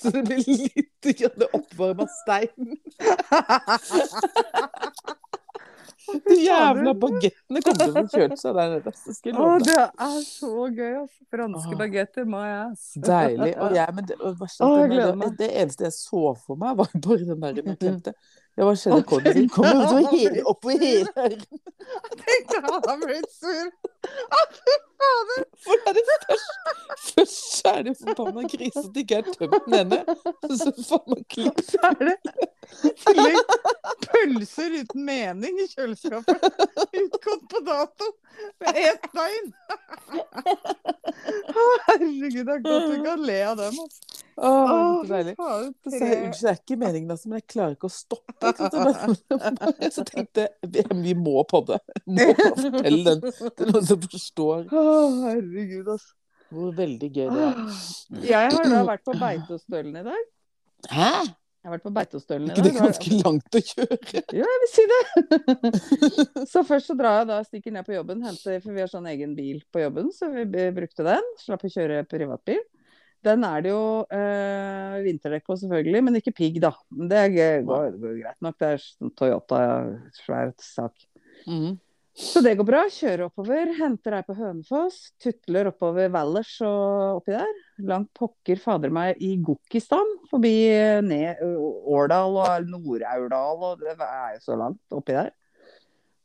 [0.00, 2.70] Så det blir litt grann oppvarma stein.
[6.10, 8.92] De jævla bagettene kommer til å få kjølt seg der nede.
[9.30, 11.26] Å, det er så gøy, altså.
[11.30, 12.88] Franske bagetter, my ass.
[12.98, 13.52] Deilig.
[13.62, 16.90] Og jeg, men det, og skjedde jeg det, det eneste jeg så for meg, var
[17.06, 18.18] bare den der glemte jeg.
[18.58, 19.32] Ja, hva skjedde?
[19.44, 21.44] Utover hele, oppover hele ørnen.
[21.90, 23.70] Tenk tenkte han har blitt sur.
[24.10, 25.44] Å, fy fader.
[25.64, 26.50] For det er det først.
[27.10, 30.00] Først er det forbanna grise at det ikke er tømt den ene.
[30.60, 31.62] Så får man klipp.
[31.66, 32.16] Så er det
[32.86, 33.54] i tillegg
[34.06, 36.46] pølser uten mening i kjøleskapet.
[37.02, 38.12] Utgått på dato
[38.70, 39.50] ett døgn.
[41.50, 43.82] Å, Herregud, det er godt vi kan le av dem.
[43.84, 44.09] Altså.
[44.36, 45.34] Å, Å, så deilig.
[45.36, 48.52] Så jeg unnskyld, det er ikke meningen, altså, men jeg klarer ikke å stoppe.
[48.52, 49.90] ikke?
[49.96, 51.80] Så tenkte jeg vi- må podde.
[52.06, 53.20] Må fortelle den
[53.58, 54.86] til noen som forstår Å,
[55.26, 56.14] herregud, altså.
[56.52, 57.60] hvor veldig gøy det er.
[58.30, 60.24] Jeg har da vært på Beitostølen i dag.
[60.90, 61.12] Hæ?
[61.60, 63.96] Jeg har vært på Beitostølen i ikke det ganske langt å kjøre?
[64.32, 65.02] Ja, jeg vil si det.
[66.54, 69.08] så først så drar jeg da, stikker ned på jobben, henter, for vi har sånn
[69.12, 71.28] egen bil på jobben, så vi brukte den.
[71.42, 72.62] Slapp å kjøre privatbil.
[73.26, 73.84] Den er det jo
[74.16, 76.72] eh, vinterdekk på, selvfølgelig, men ikke pigg, da.
[76.88, 78.56] Det går, går greit nok.
[78.60, 79.60] Det er sånn Toyota,
[80.22, 81.06] svær sak.
[81.44, 81.76] Mm.
[82.20, 82.80] Så det går bra.
[82.90, 87.52] Kjører oppover, henter ei på Hønefoss, tutler oppover Valdres og oppi der.
[87.88, 94.34] Langt pokker fader meg i Gokkistan, forbi eh, ned Årdal og Nord-Aurdal, og det er
[94.34, 95.30] jo så langt oppi der.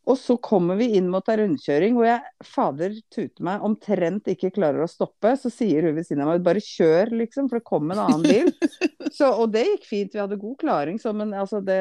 [0.05, 4.51] Og så kommer vi inn mot ei rundkjøring hvor jeg fader tuter meg omtrent ikke
[4.53, 5.31] klarer å stoppe.
[5.41, 8.25] Så sier hun ved siden av meg bare kjør, liksom, for det kom en annen
[8.25, 8.51] bil.
[9.17, 11.79] Så, og det gikk fint, vi hadde god klaring, så, men altså det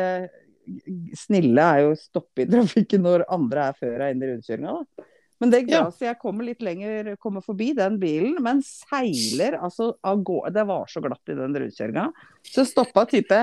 [1.18, 4.74] snille er jo å stoppe i trafikken når andre er før deg inn i rundkjøringa,
[4.78, 5.08] da.
[5.42, 5.90] Men det gikk bra, Ja.
[5.90, 10.52] så jeg kommer litt lenger, kommer forbi den bilen, men seiler altså av gårde.
[10.54, 12.06] Det var så glatt i den rundkjøringa.
[12.46, 13.40] Så stoppa type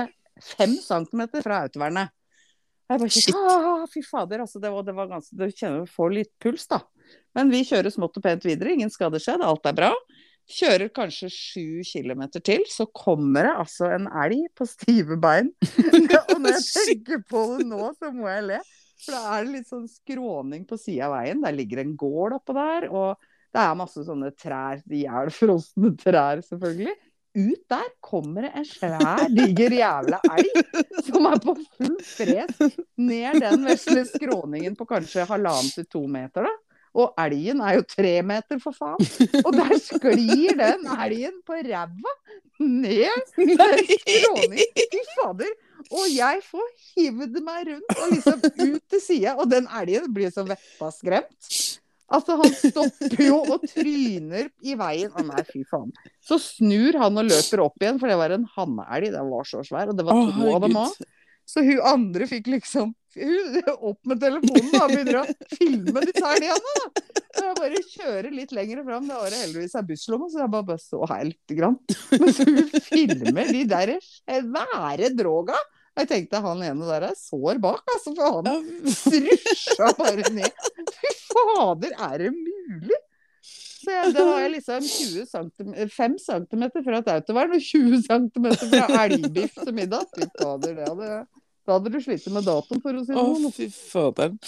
[0.56, 2.10] fem centimeter fra autovernet.
[2.92, 3.38] Jeg bare Shit.
[3.38, 4.60] ah, Fy fader, altså.
[4.62, 6.82] Det var, det var ganske Du kjenner du får litt puls, da.
[7.36, 8.74] Men vi kjører smått og pent videre.
[8.76, 9.90] Ingen skader skjedd, alt er bra.
[10.52, 15.52] Kjører kanskje sju kilometer til, så kommer det altså en elg på stive bein.
[16.32, 18.62] og når jeg tenker på det nå, så må jeg le.
[19.02, 21.40] For da er det litt sånn skråning på sida av veien.
[21.42, 25.92] Der ligger en gård oppå der, og det er masse sånne trær, de er frosne
[26.00, 26.94] trær, selvfølgelig.
[27.32, 32.58] Ut der kommer det en svær, diger jævla elg som er på full fres
[33.00, 36.52] ned den vesle skråningen på kanskje halvannen til to meter, da.
[36.92, 39.00] Og elgen er jo tre meter, for faen.
[39.46, 42.12] Og der sklir den elgen på ræva
[42.60, 44.82] ned den skråningen.
[44.92, 45.54] Fy fader.
[45.88, 50.30] Og jeg får hivd meg rundt og liksom ut til sida, og den elgen blir
[50.34, 51.48] så vettaskremt.
[52.12, 55.12] Altså, han stopper jo og tryner i veien.
[55.16, 55.92] Å nei, fy faen.
[56.24, 59.12] Så snur han og løper opp igjen, for det var en hanneelg.
[59.14, 60.98] Den var så svær, og det var to to av dem òg.
[61.48, 66.28] Så hun andre fikk liksom hun, opp med telefonen da, og begynner å filme disse
[66.36, 67.02] elgene.
[67.32, 69.08] Så jeg bare kjører litt lenger fram.
[69.08, 71.78] Det var det heldigvis ei busslomme, så jeg bare, bare så her lite grann.
[72.12, 75.58] Men så hun filmer de der svære droga.
[76.00, 78.14] Jeg tenkte han ene der er sår bak, altså.
[78.16, 80.68] For han strusja bare ned.
[80.96, 83.00] Fy fader, er det mulig?
[83.82, 88.04] Så jeg, da har jeg liksom 20 cm, 5 cm fra et autovern og 20
[88.06, 90.06] cm fra elgbiff til middag.
[90.14, 91.08] Fy fader, det hadde,
[91.66, 93.54] da hadde du slitt med datoen, for å si det Å, sånn.
[93.56, 94.38] fy faderen.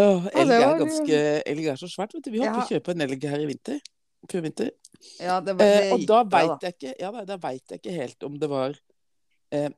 [0.00, 1.18] Åh, elg er ganske
[1.52, 2.30] Elg er så svært, vet du.
[2.32, 2.64] Vi holdt på Ja.
[2.64, 3.78] å kjøpe en elg her i vinter.
[4.32, 4.70] Før vinter.
[5.20, 7.80] Ja, det var, det Eh, og da veit jeg ikke Ja, da, da vet jeg
[7.82, 8.76] ikke helt om det var
[9.52, 9.68] eh,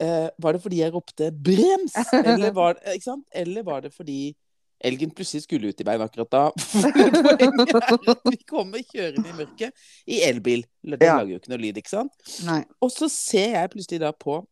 [0.00, 1.94] eh, Var det fordi jeg ropte 'brems'?
[2.12, 2.76] Eller var?
[3.32, 4.34] Eller var det fordi
[4.84, 6.42] elgen plutselig skulle ut i veien akkurat da?
[8.30, 9.72] Vi kommer kjørende i mørket
[10.06, 10.66] i elbil.
[10.84, 11.16] Det Ja.
[11.16, 12.12] lager jo ikke noe lyd, ikke sant?
[12.44, 12.62] Nei.
[12.84, 14.42] Og så ser jeg plutselig da på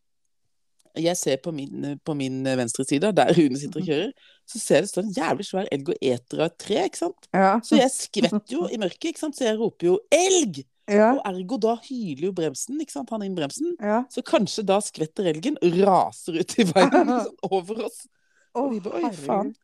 [0.96, 4.12] Jeg ser på min, på min venstre side, der Rune sitter og kjører,
[4.46, 7.00] så ser jeg det står en jævlig svær elg og eter av et tre, ikke
[7.00, 7.26] sant?
[7.34, 7.56] Ja.
[7.66, 9.34] Så jeg skvetter jo i mørket, ikke sant?
[9.36, 10.62] Så jeg roper jo 'elg'!
[10.90, 11.14] Ja.
[11.16, 13.10] Og ergo da hyler jo bremsen, ikke sant?
[13.14, 13.74] Han inn bremsen.
[13.80, 14.02] ja.
[14.12, 18.02] Så kanskje da skvetter elgen, raser ut i veien sånn over oss.
[18.54, 19.54] Og vi bare, Oi, faen.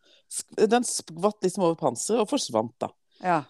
[0.56, 2.88] Den skvatt liksom over panseret og forsvant, da.
[3.22, 3.40] Ja.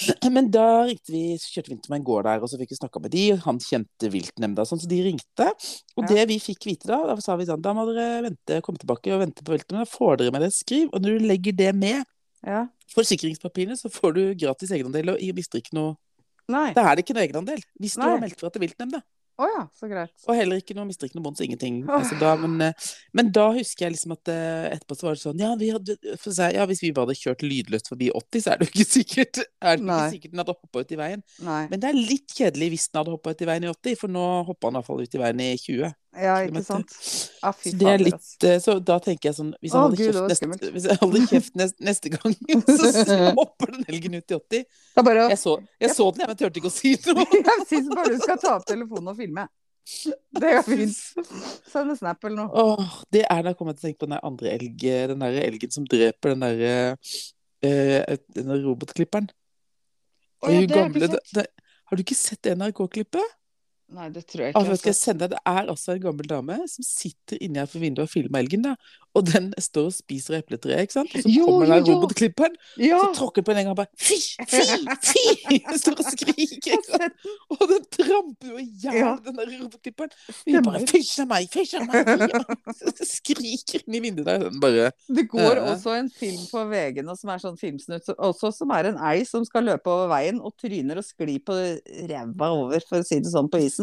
[0.34, 2.78] Men da ringte vi, kjørte vi inn til en gård der, og så fikk vi
[2.78, 5.48] snakka med de, han kjente viltnemnda, sånn, så de ringte.
[5.96, 6.12] Og Ja.
[6.14, 9.12] det vi fikk vite da, da sa vi sånn, da må dere vente, komme tilbake
[9.14, 12.02] og vente på viltnemnda, får dere med det skriv, og når du legger det med
[12.46, 12.62] ja.
[12.94, 15.96] forsikringspapirene, så får du gratis egenandel, og mister ikke noe,
[16.50, 16.68] Nei.
[16.76, 18.12] da er det ikke noe egenandel, hvis du Nei.
[18.12, 19.02] har meldt fra til viltnemnda.
[19.40, 20.12] Oh, ja, så greit.
[20.28, 21.78] Og heller ikke noe, mister ikke bånd, så ingenting.
[21.88, 25.22] Altså, da, men, eh, men da husker jeg liksom at eh, etterpå så var det
[25.22, 28.52] sånn Ja, vi hadde, å ja hvis vi bare hadde kjørt lydløst forbi 80, så
[28.52, 31.24] er det jo ikke sikkert er det ikke sikkert den hadde hoppa ut i veien.
[31.46, 31.62] Nei.
[31.72, 34.16] Men det er litt kjedelig hvis den hadde hoppa ut i veien i 80, for
[34.18, 35.96] nå hoppa den iallfall ut i veien i 20.
[36.18, 36.90] Ja, ikke sant.
[37.46, 40.16] Ah, Så det er litt eh, Så da tenker jeg sånn Hvis jeg holder Gud,
[40.32, 42.34] neste, hvis jeg holder kjeft neste, neste gang,
[43.06, 44.42] så hopper den elgen ut i 80.
[44.50, 47.26] Det er bare Jeg så, jeg så den, jeg, men turte ikke å si noe.
[47.50, 49.46] Jeg syns bare du skal ta opp telefonen og filme.
[50.40, 50.98] Det går fint.
[51.70, 52.50] Send en snap eller noe.
[52.58, 54.82] Oh, det er da jeg kommer til å tenke på den andre elg,
[55.14, 59.30] den der elgen som dreper den derre uh, den der robotklipperen.
[60.42, 61.50] Oh, ja, det har gamle- det- det-
[61.90, 63.36] Har du ikke sett NRK-klippet?
[63.90, 64.70] Nei, det tror jeg Ah, ikke.
[64.70, 65.04] Altså, skal jeg Altså.
[65.04, 65.30] sende deg?
[65.30, 68.62] Det er altså en gammel dame som sitter inni her for vinduet og filmer elgen.
[68.62, 68.74] da.
[69.18, 71.10] Og den står og spiser epletreet, ikke sant?
[71.18, 73.00] Og så Jo, kommer den robotklipperen, Ja!
[73.02, 74.14] så tråkker på den en gang og bare Fy!
[74.46, 74.62] Fy!
[75.02, 75.58] Fy!
[75.82, 76.46] Står og skriker.
[76.46, 77.16] Ikke sant?
[77.50, 79.16] Og den tramper jo i hjel, Ja.
[79.24, 80.14] den der robotklipperen.
[80.46, 81.48] Vi bare Fysj av meg!
[81.50, 82.06] Fysj av meg!
[82.06, 84.38] fysj av meg!» Så Skriker inn i vinduet der.
[84.46, 88.06] Den bare Det går uh, også en film på VG nå som er sånn filmsnutt,
[88.14, 91.58] også som er en ei som skal løpe over veien og tryner og sklir på
[92.06, 93.79] ræva over, for å si det sånn, på isen.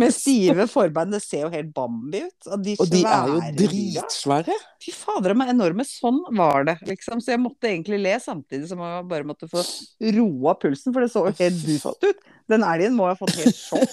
[0.00, 1.12] Med stive forbein.
[1.14, 2.48] Det ser jo helt Bambi ut.
[2.48, 4.56] Og de, Og de er jo dritsvære.
[4.84, 5.86] Fy fader, de er enorme.
[5.88, 7.22] Sånn var det, liksom.
[7.24, 9.64] Så jeg måtte egentlig le samtidig som jeg bare måtte få
[10.18, 12.26] roa pulsen, for det så jo helt dust ut.
[12.48, 13.92] Den elgen må ha fått helt sjokk.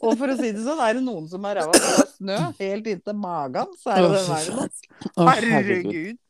[0.00, 2.38] Og for å si det sånn, er det noen som har ræva full av snø
[2.62, 4.82] helt inntil magen, så er det den verden, altså.
[5.28, 6.16] Herregud.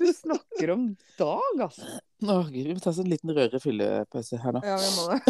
[0.00, 0.86] Du snakker om
[1.18, 2.00] dag, altså.
[2.20, 4.60] Å, Gud, vi må ta oss en liten rødere fyllepause her nå.
[4.66, 5.20] Ja, vi må det.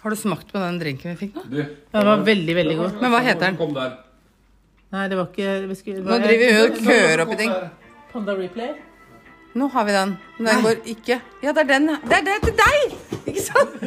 [0.00, 1.42] Har du smakt på den drinken vi fikk nå?
[1.52, 1.58] Du,
[1.92, 2.94] Den var veldig, veldig god.
[3.02, 3.56] Men hva heter den?
[3.60, 3.98] Kom der.
[4.90, 7.52] Nei, det var ikke vi skulle, Nå driver vi og køer opp i ting.
[8.12, 8.72] Panda Replay.
[9.54, 10.16] Nå har vi den.
[10.38, 11.86] Men den går ikke Ja, det er den.
[11.86, 12.92] Det er det til deg!
[13.26, 13.70] Ikke sant?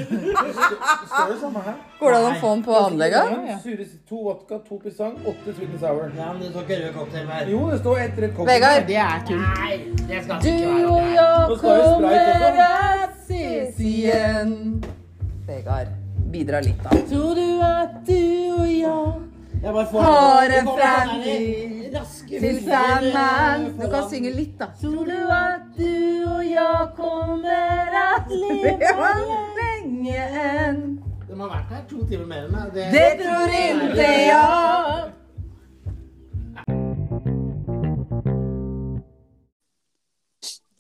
[1.99, 3.23] Går det an å få den på anlegget?
[4.09, 6.11] To vodka, to pisang, åtte sweet and sour.
[6.17, 7.43] Ja, men det står ikke rød cocktail her.
[7.53, 8.53] Jo, det står ett rett cocktail.
[8.53, 8.83] Vegard.
[8.87, 9.47] Det er kult.
[9.59, 9.73] Nei,
[10.09, 10.49] det skal ikke være Du
[10.93, 11.27] og jeg
[11.63, 12.13] kommer
[12.67, 14.51] at ses igjen.
[15.47, 15.87] Vegard,
[16.33, 16.89] bidra litt, da.
[17.11, 18.23] Tror du at du
[18.59, 19.32] og jeg
[19.63, 23.65] Har en sånn fremtid der raske Til melodier, sammen.
[23.65, 24.67] eh, Du kan synge litt, da.
[24.81, 29.13] Tror du at du og jeg kommer at leve
[29.61, 30.81] lenge enn.
[31.27, 32.73] De har vært her to timer mer enn meg.
[32.75, 35.11] Det, Det tror ikke jeg.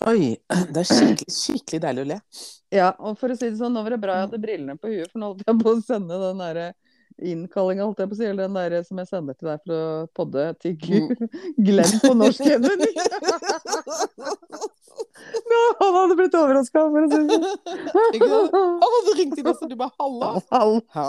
[0.03, 0.33] Oi,
[0.73, 2.17] det er skikkelig, skikkelig deilig å le.
[2.75, 4.89] Ja, og for å si det sånn, nå var det bra jeg hadde brillene på
[4.91, 6.65] huet, for nå holdt jeg på å sende den derre
[7.21, 9.73] innkallinga, holdt jeg på å si, eller den derre som jeg sender til deg for
[9.75, 11.29] å podde til G-
[11.67, 12.89] Glenn på norsk Henry.
[15.43, 18.49] Nå, han hadde blitt overraska, for å si det sånn.
[18.53, 20.29] Han hadde ringt inn, og så du bare halla.
[20.53, 20.75] Hall.
[20.93, 21.07] Ja.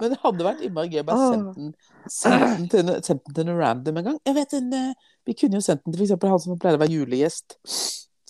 [0.00, 3.48] Men det hadde vært innmari gøy å bare sendt den, den, til, en- den til
[3.50, 4.18] noe random en gang.
[4.28, 6.26] Jeg vet en, eh, Vi kunne jo sendt den til f.eks.
[6.34, 7.46] han som pleide å være julegjest.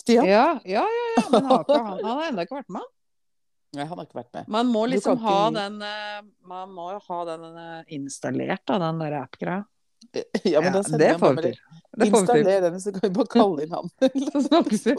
[0.05, 0.27] Stian?
[0.29, 2.85] Ja, ja, ja, ja, men han, han har ennå ikke vært med.
[2.85, 2.94] Nei,
[3.83, 4.49] han har ikke vært med.
[4.49, 8.63] Man må liksom kan ha ikke- den eh, Man må jo ha den eh, installert,
[8.67, 9.65] da, den der app-greia.
[10.45, 11.15] Ja, men Ja, det jeg.
[11.15, 11.59] Det får vi til.
[12.05, 13.89] Installer den, så kan vi bare kalle inn han.
[14.33, 14.95] Så snakkes vi.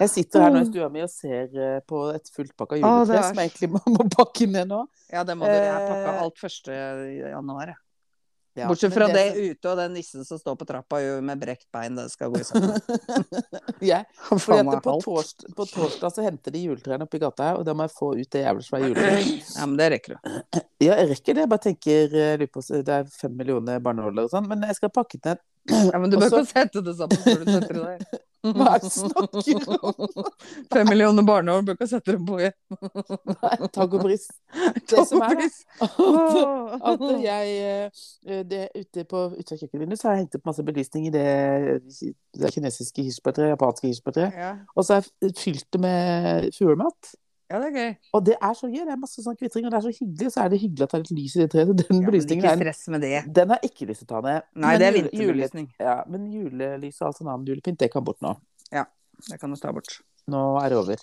[0.00, 3.18] Jeg sitter her nå i stua mi og ser eh, på et fullpakka juletre, ah,
[3.18, 4.82] er- som jeg egentlig må, pakke ned nå.
[5.12, 5.52] Ja, det må du.
[5.56, 6.70] Jeg pakka alt 1.
[7.34, 7.80] januar, jeg.
[8.54, 11.38] Ja, Bortsett fra det, det, ute og den nissen som står på trappa jo, med
[11.38, 11.94] brekt bein.
[11.94, 12.72] Det skal gå i sammen.
[14.66, 17.86] Meg på, torsdag, på torsdag så henter de juletrærne oppi gata her, og da må
[17.86, 19.30] jeg få ut det jævla svære juletreet.
[19.60, 20.32] Ja, men det rekker du.
[20.86, 21.44] Ja, jeg rekker det.
[21.44, 25.22] Jeg bare tenker eh, Det er fem millioner barneholder og sånn, men jeg skal pakke
[25.24, 25.44] ned.
[25.92, 28.20] Ja, men du bør Også- ikke sette det sammen før du setter det der.
[28.40, 30.28] Hva er det du snakker om?
[30.72, 32.54] Fem millioner barneår bør ikke sette dem på igjen.
[33.34, 34.26] Nei, Takk og pris.
[34.90, 36.00] Det som er, at,
[36.92, 40.64] at jeg eh, det, Ute på ute av kjøkkenvinduet så har jeg hengt opp masse
[40.66, 41.26] belysning i det,
[42.40, 44.38] det kinesiske kirsebærtreet, japanske kirsebærtreet.
[44.40, 44.52] Ja.
[44.74, 47.12] Og så har jeg fylt det med fuglemat.
[47.50, 47.94] Ja, det er gøy.
[48.14, 48.84] Og det er så gøy.
[48.86, 50.30] Det er masse sånn kvitring, og det er så hyggelig.
[50.32, 51.72] Så er det hyggelig at det er litt lys i det treet.
[51.80, 53.14] Den Ja, belysningen ikke stress med det.
[53.40, 54.42] Den har jeg ikke lyst til å ta ned.
[54.54, 55.66] Nei, Men det er vinterbelysning.
[55.82, 58.36] Ja, men julelys og alt sånn annen julepynt, det kan bort nå.
[58.70, 58.86] Ja,
[59.28, 59.98] Det kan du ta bort.
[60.30, 61.02] Nå er det over.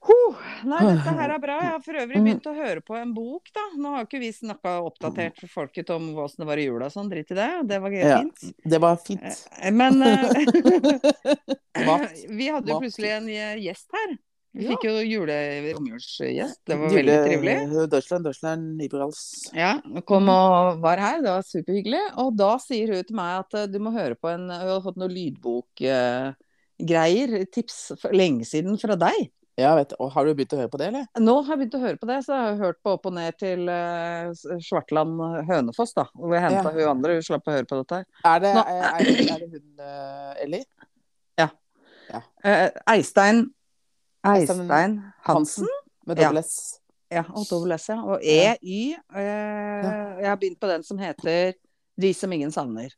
[0.00, 0.36] Huh.
[0.64, 1.58] Nei, dette her er bra.
[1.60, 3.60] Jeg har for øvrig begynt å høre på en bok, da.
[3.76, 6.88] Nå har jo ikke vi snakka oppdatert for folket om åssen det var i jula
[6.88, 7.50] og sånn, drit i det.
[7.68, 8.16] Det var gøy, Ja.
[8.22, 8.54] fint.
[8.64, 9.44] Det var fint.
[9.60, 10.32] Eh, Men eh,
[12.40, 14.16] vi hadde jo plutselig en eh, gjest her.
[14.52, 14.70] Vi Ja.
[14.72, 15.34] fikk jo jule
[15.76, 16.58] romjulsgjest.
[16.66, 17.52] Det var veldig trivelig.
[17.92, 19.20] Deutschland, Deutschland, Liberals.
[19.54, 19.76] Ja,
[20.08, 22.00] kom og var her, det var superhyggelig.
[22.18, 24.80] Og da sier hun til meg at eh, du må høre på en Hun har
[24.82, 26.34] fått noen lydbokgreier,
[27.54, 29.28] tips for lenge siden fra deg.
[29.60, 29.92] Ja, vet.
[30.00, 31.04] Og har du begynt å høre på det, eller?
[31.20, 33.14] Nå har jeg begynt å høre på det, så jeg har hørt på Opp og
[33.18, 34.32] ned til eh,
[34.64, 36.04] Svartland Hønefoss, da.
[36.16, 36.74] Hvor jeg henta Ja.
[36.78, 38.06] hun andre, hun slapp å høre på dette her.
[38.24, 38.70] Er det, er, er,
[39.36, 39.66] er det hun
[40.46, 40.64] Ellie?
[41.38, 41.48] Ja.
[42.42, 43.50] Eh, Eistein
[44.24, 45.66] Eistein Hansen.
[46.06, 46.28] Med Ja.
[46.28, 46.80] dobbel S.
[47.10, 47.98] Ja, og dobbel S, ja.
[48.04, 48.94] Og EY.
[49.14, 51.54] Eh, jeg har begynt på den som heter
[52.00, 52.90] De som ingen savner.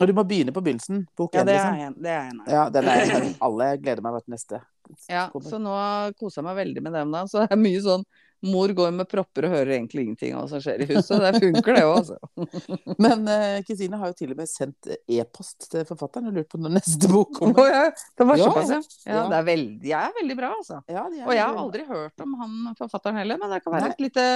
[0.00, 1.06] Og du må begynne på begynnelsen.
[1.16, 1.74] Bok Ja, én, er liksom.
[1.86, 1.94] en.
[2.02, 2.42] Det er en.
[2.46, 3.34] Ja, den er en.
[3.42, 4.60] alle gleder meg til neste.
[5.10, 5.74] Ja, så nå
[6.18, 7.24] koser jeg meg veldig med dem da.
[7.26, 8.04] Så det er mye sånn
[8.46, 11.14] Mor går med propper og hører egentlig ingenting av hva som skjer i huset.
[11.24, 12.18] Det funker, det òg, altså.
[13.04, 16.60] Men eh, Kristine har jo til og med sendt e-post til forfatteren og lurt på
[16.62, 17.56] når neste bok kommer.
[17.56, 17.74] kommer.
[17.74, 18.78] ja, det var såpass, ja.
[19.08, 19.16] ja.
[19.16, 19.24] ja.
[19.32, 20.78] Det er veldig, jeg er veldig bra, altså.
[20.86, 23.88] Ja, er Og jeg har aldri hørt om han forfatteren heller, men det kan være
[23.88, 23.96] Nei.
[23.96, 24.28] et lite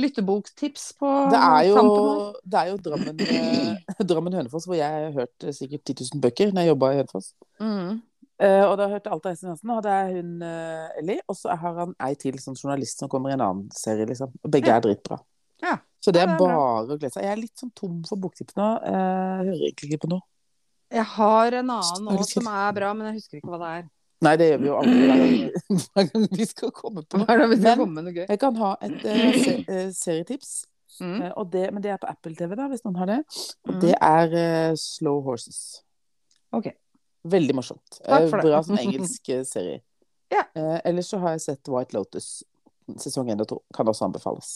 [0.00, 1.84] lytteboktips på Det er jo,
[2.40, 6.24] det er jo Drammen, eh, Drammen Hønefoss, hvor jeg har hørt eh, sikkert 10 000
[6.24, 7.30] bøker når jeg jobba i Hønefoss.
[7.60, 8.00] Mm.
[8.44, 11.22] Eh, og da hørte alt av Esen Hansen, og det er hun uh, Ellie.
[11.30, 14.34] Og så har han ei til sånn journalist som kommer i en annen serie, liksom.
[14.44, 14.76] Og begge Ja.
[14.76, 15.18] er dritbra.
[15.64, 15.78] Ja.
[16.04, 16.58] Så det Ja, er det er bra.
[16.58, 17.22] bare å glede seg.
[17.24, 18.66] Jeg er litt sånn tom for boktips nå.
[18.84, 20.20] Uh, hører egentlig ikke på noe.
[20.92, 23.88] Jeg har en annen nå som er bra, men jeg husker ikke hva det er.
[24.24, 25.08] Nei, det gjør vi jo aldri
[25.94, 27.48] hver gang, vi skal komme på noe.
[27.56, 28.14] Men-?
[28.28, 29.56] Jeg kan ha et se,
[30.04, 30.52] serietips.
[31.00, 31.32] Mm.
[31.34, 33.18] Og det, men det er på Apple TV, da, hvis noen har det.
[33.66, 33.80] Og Mm.
[33.82, 35.82] det er Slow Horses.
[36.54, 36.68] Ok.
[37.24, 38.00] Veldig morsomt.
[38.04, 38.28] Eh.
[38.30, 39.80] Bra sånn engelsk eh, serie.
[40.32, 40.44] Ja.
[40.56, 42.42] Eh, ellers så har jeg sett White Lotus
[43.00, 43.58] sesong 1 og 2.
[43.76, 44.50] Kan også anbefales.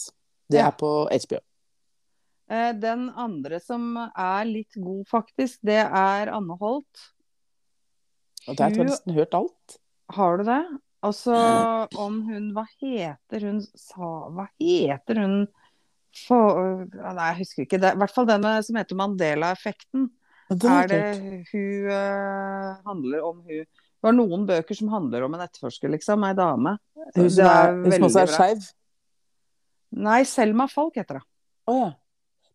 [0.49, 0.67] Det Ja.
[0.69, 1.39] er på HBO.
[2.49, 7.07] Eh, Den andre som er litt god, faktisk, det er Anne Holt.
[8.47, 9.77] Og der tror jeg nesten hørt alt.
[10.09, 10.61] Har du det?
[11.05, 11.33] Altså
[11.95, 15.35] om hun Hva heter hun sa Hva heter hun
[16.25, 17.79] for, Nei, jeg husker ikke.
[17.79, 20.09] Det i hvert fall den som heter Mandela-effekten.
[20.49, 25.27] Det er, Er det hun uh, handler om hun Det var noen bøker som handler
[25.27, 26.23] om en etterforsker, liksom.
[26.25, 26.77] Ei dame.
[27.15, 28.69] Hun som er hun som også er skeiv?
[30.05, 31.25] Nei, Selma Falk heter det.
[31.69, 31.89] Å ja.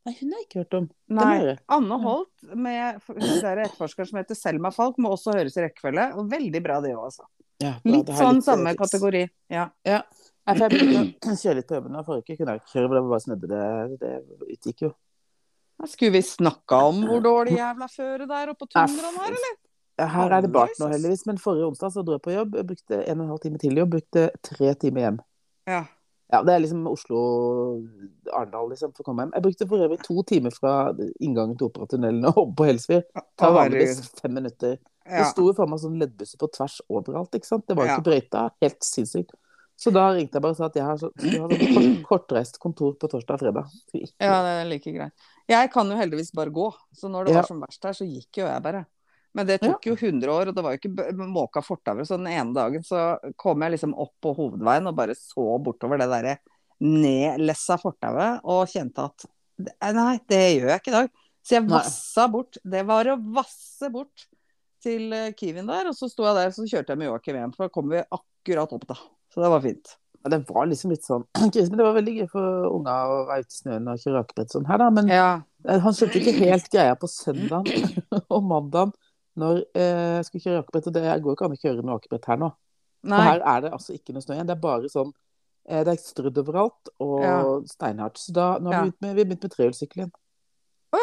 [0.05, 0.87] Nei, hun har jeg ikke hørt om.
[1.17, 1.55] Nei.
[1.73, 6.11] Anne Holt med hun etterforskeren som heter Selma Falk, må også høres i rekkefølge.
[6.21, 7.25] Og veldig bra, det òg, altså.
[7.63, 9.23] Ja, bra, Litt sånn litt, eh, samme kategori.
[9.55, 9.71] Ja.
[9.89, 10.03] Ja.
[10.45, 11.97] Jeg begynte å kjøre litt på jobben.
[12.05, 13.49] Forrige uke kunne jeg ikke kjøre, for det var bare snødde.
[13.49, 14.93] Det, det utgikk jo.
[15.87, 19.57] Skulle vi snakka om hvor dårlig jævla føre det er på tundraen her, eller?
[20.15, 21.27] Her er det bart nå, heldigvis.
[21.27, 22.55] Men forrige onsdag så dro jeg på jobb.
[22.59, 23.91] Jeg brukte en og en halv time til jobb.
[23.91, 25.19] Brukte tre timer hjem.
[25.71, 25.85] Ja.
[26.33, 29.35] Ja, det er liksom Oslo-Arendal, liksom, for å komme hjem.
[29.37, 30.73] Jeg brukte for øvrig to timer fra
[31.23, 33.05] inngangen til Operatunnelen og opp på Helsfyr.
[33.39, 34.79] Tar vanligvis fem minutter.
[35.05, 37.67] Det sto jo for meg sånn leddbusser på tvers overalt, ikke sant.
[37.69, 38.45] Det var jo ikke brøyta.
[38.65, 39.35] Helt sinnssykt.
[39.77, 42.59] Så da ringte jeg bare og sa at jeg har så, ha sånn kort, kortreist
[42.63, 43.73] kontor på torsdag og fredag.
[43.93, 45.13] Ikke- ja, det er like greit.
[45.49, 47.41] Jeg kan jo heldigvis bare gå, så når det Ja.
[47.41, 48.87] var som verst her, så gikk jo jeg bare.
[49.35, 52.07] Men det tok jo 100 år, og det var jo ikke måka fortauer.
[52.07, 55.99] Så den ene dagen så kom jeg liksom opp på hovedveien og bare så bortover
[55.99, 56.39] det derre
[56.81, 59.27] nedlessa fortauet og kjente at
[59.95, 61.11] nei, det gjør jeg ikke i dag.
[61.45, 62.57] Så jeg vassa bort.
[62.65, 64.27] Det var å vasse bort
[64.85, 67.53] til eh, Kiwien der, og så sto jeg der, så kjørte jeg med Joakim hjem,
[67.55, 68.97] for da kom vi akkurat opp, da.
[69.33, 69.97] Så det var fint.
[70.25, 73.17] Ja, det var liksom litt sånn krise, men det var veldig gøy for unga å
[73.29, 74.87] være ute i snøen og kjøre akebrett sånn her, da.
[74.97, 75.27] Men Ja.
[75.69, 77.67] eh, han skjønte ikke helt greia på søndagen
[78.35, 78.95] og mandagen
[79.37, 80.89] når eh, jeg skulle kjøre akebrett.
[80.89, 82.49] Og det går ikke an å kjøre noe akebrett her nå.
[83.05, 84.49] For her er det altså ikke noe snø igjen.
[84.49, 85.11] Det er bare sånn
[85.69, 87.35] eh, Det er strødd overalt og Ja.
[87.69, 88.17] steinhardt.
[88.23, 90.15] Så da nå har vi med, vi begynt med trehjulssykkel igjen.
[90.95, 91.03] Oh,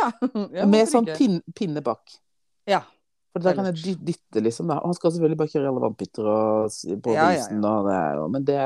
[0.55, 0.65] ja.
[0.73, 2.15] med sånn pin, pinne bak.
[2.65, 2.81] Ja.
[3.35, 4.67] For da kan jeg dytte, liksom.
[4.71, 4.79] Da.
[4.81, 7.99] Og han skal selvfølgelig bare kjøre i alle vannpytter og på Ja, isen og det
[7.99, 8.57] er Men det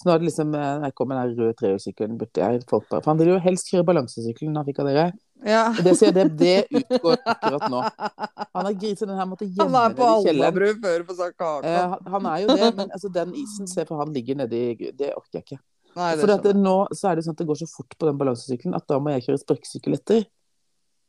[0.00, 2.62] Så nå er det liksom eh, Når jeg kom med den røde trehjulssykkelen, burde jeg
[2.70, 5.02] folk bare For han ville jo helst kjøre balansesykkelen han fikk av dere.
[5.44, 5.64] ja.
[5.76, 7.82] Det det, det utgår akkurat nå.
[8.56, 10.56] Han er gris, den her måtte Han gjemme er på nede i kjelleren.
[10.56, 11.34] Alnabru før på St.
[11.68, 14.62] Eh, han- han er jo det, men altså, den isen, se for han ligger nedi
[14.96, 15.60] Det orker jeg ikke.
[15.96, 18.18] Nei, det For nå så er det sånn at det går så fort på den
[18.18, 20.24] balansesykkelen at da må jeg kjøre sparkesykkel etter.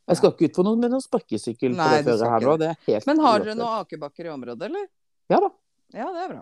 [0.09, 2.55] Jeg skal ikke ut for noe med noen sparkesykkel på Nei, det føret her nå.
[2.59, 4.87] Det er helt Men har dere noen akebakker i området, eller?
[5.31, 5.49] Ja da.
[5.93, 6.41] Ja, det er bra.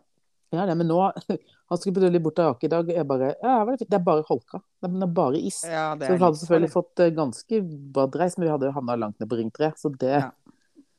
[0.49, 0.97] Ja, det, men nå
[1.69, 2.87] Han skulle prøve litt bort av Ake i dag.
[2.89, 3.91] Jeg bare Ja, det fint.
[3.91, 4.61] Det er bare holka.
[4.81, 5.59] Det er bare is.
[5.67, 7.61] Ja, er Så vi hadde selvfølgelig fått eh, ganske
[7.93, 10.31] bra dreis, men vi hadde jo havna langt ned på Ring 3, så det Ja.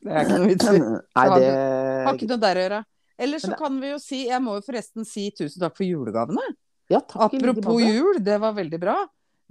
[0.01, 0.81] Det er ikke noe vits i.
[1.21, 2.83] Har ikke noe der å gjøre.
[3.21, 6.45] Ellers så kan vi jo si Jeg må jo forresten si tusen takk for julegavene.
[6.91, 8.97] Ja, takk Apropos jul, det var veldig bra.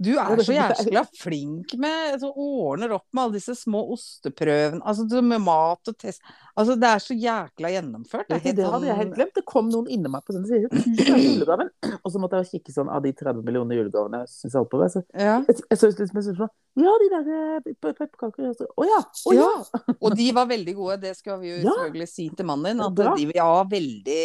[0.00, 4.80] Du er så jæskla flink med så Ordner opp med alle disse små osteprøvene.
[4.80, 6.24] Altså med mat og test
[6.56, 8.30] Altså det er så jækla gjennomført.
[8.30, 9.34] Det Det hadde jeg helt sånn glemt.
[9.36, 10.70] Det kom noen inni meg på sånn side.
[11.10, 11.70] Julegaven.
[12.04, 14.72] Og så måtte jeg kikke sånn av de 30 millioner julegavene jeg syns jeg holdt
[14.72, 14.94] på med.
[14.94, 15.36] Så ja.
[15.48, 18.64] jeg, jeg så liksom jeg sånn Ja, de der eh, pe- pepperkaker.
[18.72, 19.02] Å ja!
[19.04, 19.52] Å ja!
[19.60, 19.94] Ja.
[19.98, 20.98] Og de var veldig gode.
[21.04, 22.84] Det skal vi jo selvfølgelig si til mannen din.
[22.88, 24.24] At de var veldig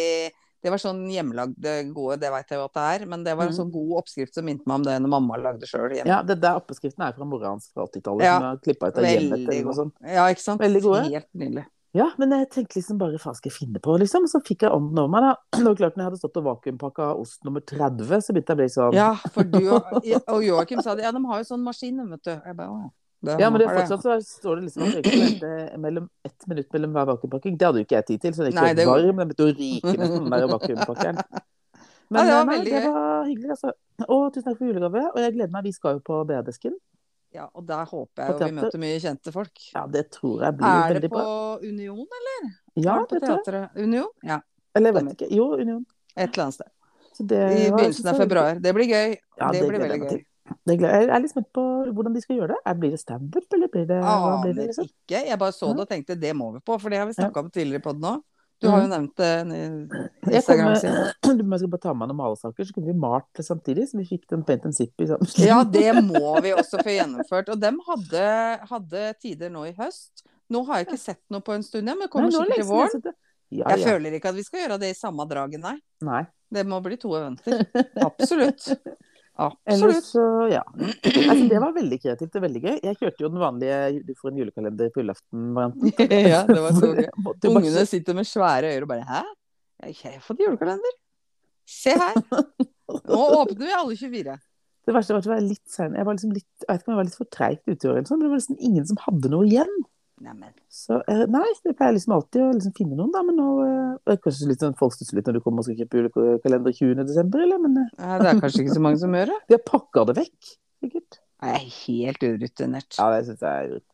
[0.62, 3.06] Det var sånn hjemmelagde gode, det veit jeg jo at det er.
[3.06, 3.58] Men det var en Mhm.
[3.60, 6.06] sånn god oppskrift som minte meg om det når mamma lagde sjøl hjemme.
[6.06, 8.38] Ja, det der oppskriften er fra mora hans fra 80-tallet, Ja.
[8.40, 9.74] som klippa ut av hjemmet Veldig eller noe god.
[9.76, 9.94] sånt.
[10.02, 10.60] Ja, ikke sant?
[10.60, 11.02] Veldig gode.
[11.10, 11.66] Helt nydelig.
[11.94, 14.24] Ja, men jeg tenkte liksom bare hva skal jeg finne på, liksom.
[14.28, 15.34] Så fikk jeg ånden over meg, da.
[15.56, 18.56] Det var klart, når jeg hadde stått og vakuumpakka ost nummer 30, så begynte jeg
[18.56, 19.82] å bli sånn Ja, for du og,
[20.28, 21.04] og Joakim sa det.
[21.04, 22.30] Ja, de har jo sånn maskin, vet du.
[22.44, 22.90] Jeg bare, å,
[23.22, 26.46] det Ja, men det, har fortsatt så står det liksom at jeg skal mellom ett
[26.46, 27.56] minutt mellom hver vakuumpakking.
[27.58, 29.06] Det hadde jo ikke jeg tid til, så den gikk Nei, det- varm.
[29.06, 31.22] Den begynte å ryke nesten, den der vakuumpakkeren.
[32.10, 33.72] Men Ja, det var nei, veldig det var hyggelig, altså.
[34.06, 35.00] Og tusen takk for julegave.
[35.10, 35.64] Og jeg gleder meg.
[35.66, 36.76] Vi skal jo på BR-desken.
[37.34, 39.64] Ja, og der håper jeg jo vi møter mye kjente folk.
[39.74, 41.24] Ja, det tror jeg blir Er det på.
[41.66, 42.46] Union, eller?
[42.78, 43.68] Ja, Er det tror jeg.
[43.88, 44.08] Union?
[44.22, 44.38] Ja,
[44.76, 45.28] Eller jeg vet ikke.
[45.34, 45.82] Jo, Union.
[46.16, 46.70] et eller annet sted.
[47.16, 48.60] Så det I begynnelsen av februar.
[48.60, 49.16] Det blir gøy.
[49.40, 50.24] Ja, det det blir veldig gøy.
[50.66, 51.62] Jeg er litt spent på
[51.94, 52.76] hvordan de skal gjøre det.
[52.80, 54.68] Blir det standup, eller blir det, hva blir det?
[54.70, 54.88] Liksom?
[54.90, 55.20] ikke.
[55.26, 57.44] Jeg bare så det og tenkte det må vi på, for det har vi snakka
[57.44, 58.24] om tidligere på den òg.
[58.56, 58.72] Du Mm.
[58.72, 59.58] har jo nevnt det i
[60.32, 60.94] Jeg Instagram-siden.
[60.96, 64.06] Jeg, skal bare ta med noen malesaker, så kunne vi malt det samtidig, så vi
[64.08, 65.28] fikk den paint and zip i sammen.
[65.44, 67.50] Ja, det må vi også få gjennomført.
[67.52, 68.24] Og dem hadde,
[68.70, 70.24] hadde tider nå i høst.
[70.48, 72.64] Nå har jeg ikke sett noe på en stund, ja, men det kommer Nei, sikkert
[72.64, 73.04] i våren.
[73.04, 73.14] jeg.
[73.60, 73.86] Ja, Jeg ja.
[73.92, 75.76] føler ikke at vi skal gjøre det i samme draget, nei.
[76.02, 76.22] Nei.
[76.50, 77.60] Det må bli to eventer.
[78.08, 78.70] Absolutt.
[79.36, 80.04] Absolutt.
[80.04, 80.62] så, ja.
[80.72, 82.76] Altså, det var veldig kreativt og veldig gøy.
[82.88, 85.92] Jeg kjørte jo den vanlige Du får en julekalender på julaften-varianten.
[86.32, 87.08] Ja, det var så gøy.
[87.52, 89.22] Ungene sitter med svære øyne og bare Hæ?
[89.84, 90.96] Jeg har fått julekalender.
[91.68, 92.16] Se her.
[93.10, 94.38] Nå åpner vi alle 24.
[94.86, 95.96] Det verste var at jeg var litt sein.
[95.98, 97.90] Jeg var liksom litt, jeg vet ikke om jeg var litt for treigt ute i
[97.90, 99.72] år, sånn, men det var nesten ingen som hadde noe igjen.
[100.24, 100.52] Neimen.
[100.72, 103.20] Så eh, nei, jeg pleier liksom alltid å liksom finne noen, da.
[103.26, 105.66] Men nå eh, det er Kanskje litt sånn folk stusser litt når du kommer og
[105.68, 107.02] skal kjøpe julekalender 20.
[107.10, 107.60] desember, eller?
[107.60, 109.36] Men eh, Ja, Det er kanskje ikke så mange som gjør det.
[109.50, 110.54] de har pakka det vekk,
[110.86, 111.20] sikkert.
[111.44, 112.96] Jeg er helt urutinert.
[112.96, 113.86] Ja, det syns jeg er greit.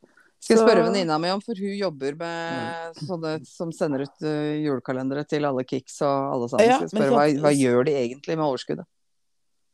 [0.43, 5.23] Skal jeg spørre venninna mi om, for hun jobber med sånne som sender ut julekalendere
[5.31, 6.67] til alle Kicks og alle sammen.
[6.67, 8.89] Ja, Skal jeg spørre hva, hva gjør de egentlig med overskuddet?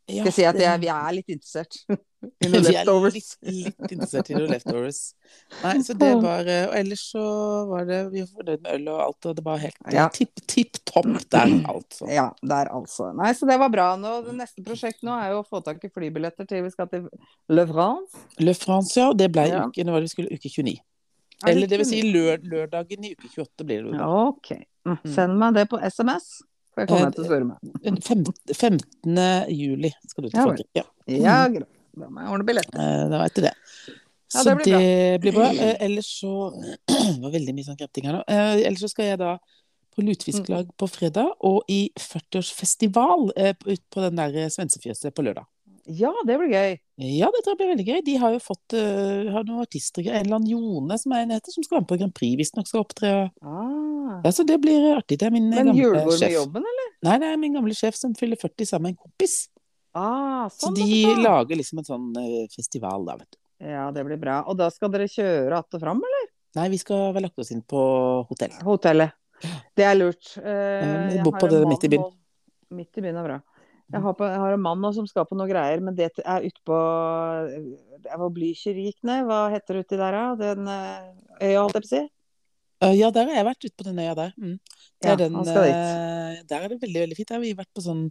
[0.09, 1.81] Ja, Skal jeg si at jeg, vi er litt interessert
[2.19, 4.97] i noen Vi er litt, litt interessert i noe leftovers.
[5.63, 7.23] Nei, så det var Og ellers så
[7.71, 10.09] var det Vi var fornøyd med øl og alt, og det var helt Ja.
[10.11, 12.09] tipp, tipp topp der, altså.
[12.11, 13.13] Ja, der altså.
[13.15, 13.87] Nei, så det var bra.
[14.01, 16.91] Nå, det neste prosjekt nå er jo å få tak i flybilletter til vi skal
[16.91, 17.07] til
[17.55, 18.25] Le France.
[18.43, 19.13] Le France, ja.
[19.15, 19.65] Det ble Ja.
[19.71, 20.77] uke var det vi skulle uke 29.
[21.47, 24.11] Er Eller det vil si lør, lørdagen i uke 28 blir det Ja.
[24.27, 24.57] Ok.
[24.89, 26.43] Mm, Send meg det på SMS,
[26.75, 27.59] for jeg kommer Eh, til å spørre meg.
[28.59, 29.47] 15.
[29.55, 30.41] juli skal du til.
[30.41, 30.67] Frankrike.
[30.75, 30.83] Ja.
[31.07, 31.69] Ja, greit.
[32.01, 32.79] Da må jeg ordne billetter.
[32.85, 33.55] Eh, Da veit du det.
[34.29, 35.49] Ja, Så det blir det blir bra.
[35.53, 36.33] Eh, Ellers så
[36.89, 38.25] Det var veldig mye sånn krepting her nå.
[38.29, 39.39] Eh, Ellers så skal jeg da
[39.99, 45.25] på lutefisklag på fredag, og i 40-årsfestival eh, på- ut på den der Svensefjøset på
[45.27, 45.47] lørdag.
[45.89, 46.75] Ja, det blir gøy.
[47.01, 48.01] Ja, det tror jeg blir veldig gøy.
[48.05, 51.31] De har jo fått uh, har noen artister, en eller annen Jone som er en
[51.33, 53.13] heter, som skal være med på Grand Prix, visstnok skal opptre.
[53.41, 54.21] Ah.
[54.27, 55.17] Ja, så det blir artig.
[55.23, 56.91] Det er min Men gamle julebord med jobben, eller?
[57.09, 59.39] Nei, det er min gamle sjef som fyller 40 sammen med en kompis.
[59.99, 63.39] Ah, Så sånn de det lager liksom en sånn eh, festival da, vet du.
[63.69, 64.41] Ja, det blir bra.
[64.47, 66.29] Og da skal dere kjøre att og fram, eller?
[66.59, 67.81] Nei, vi skal vel lagt oss inn på
[68.29, 68.55] hotell.
[68.67, 69.15] Hotellet.
[69.77, 70.33] Det er lurt.
[70.39, 72.07] Eh, bor på det midt i byen.
[72.75, 73.39] Midt i byen er bra.
[73.89, 76.11] Jeg har, på, jeg har en mann nå som skal på noe greier, men det
[76.21, 76.77] er utpå
[78.37, 80.25] Blüchervikne, hva heter det uti der, da?
[80.37, 81.07] Den eh,
[81.49, 82.03] øya, holdt jeg på å si?
[82.85, 84.35] Eh, ja, der har jeg vært ute på den øya der.
[84.37, 84.59] Mm.
[85.07, 87.31] Ja, den, der er det veldig, veldig fint.
[87.31, 88.05] Der har vi vært på sånn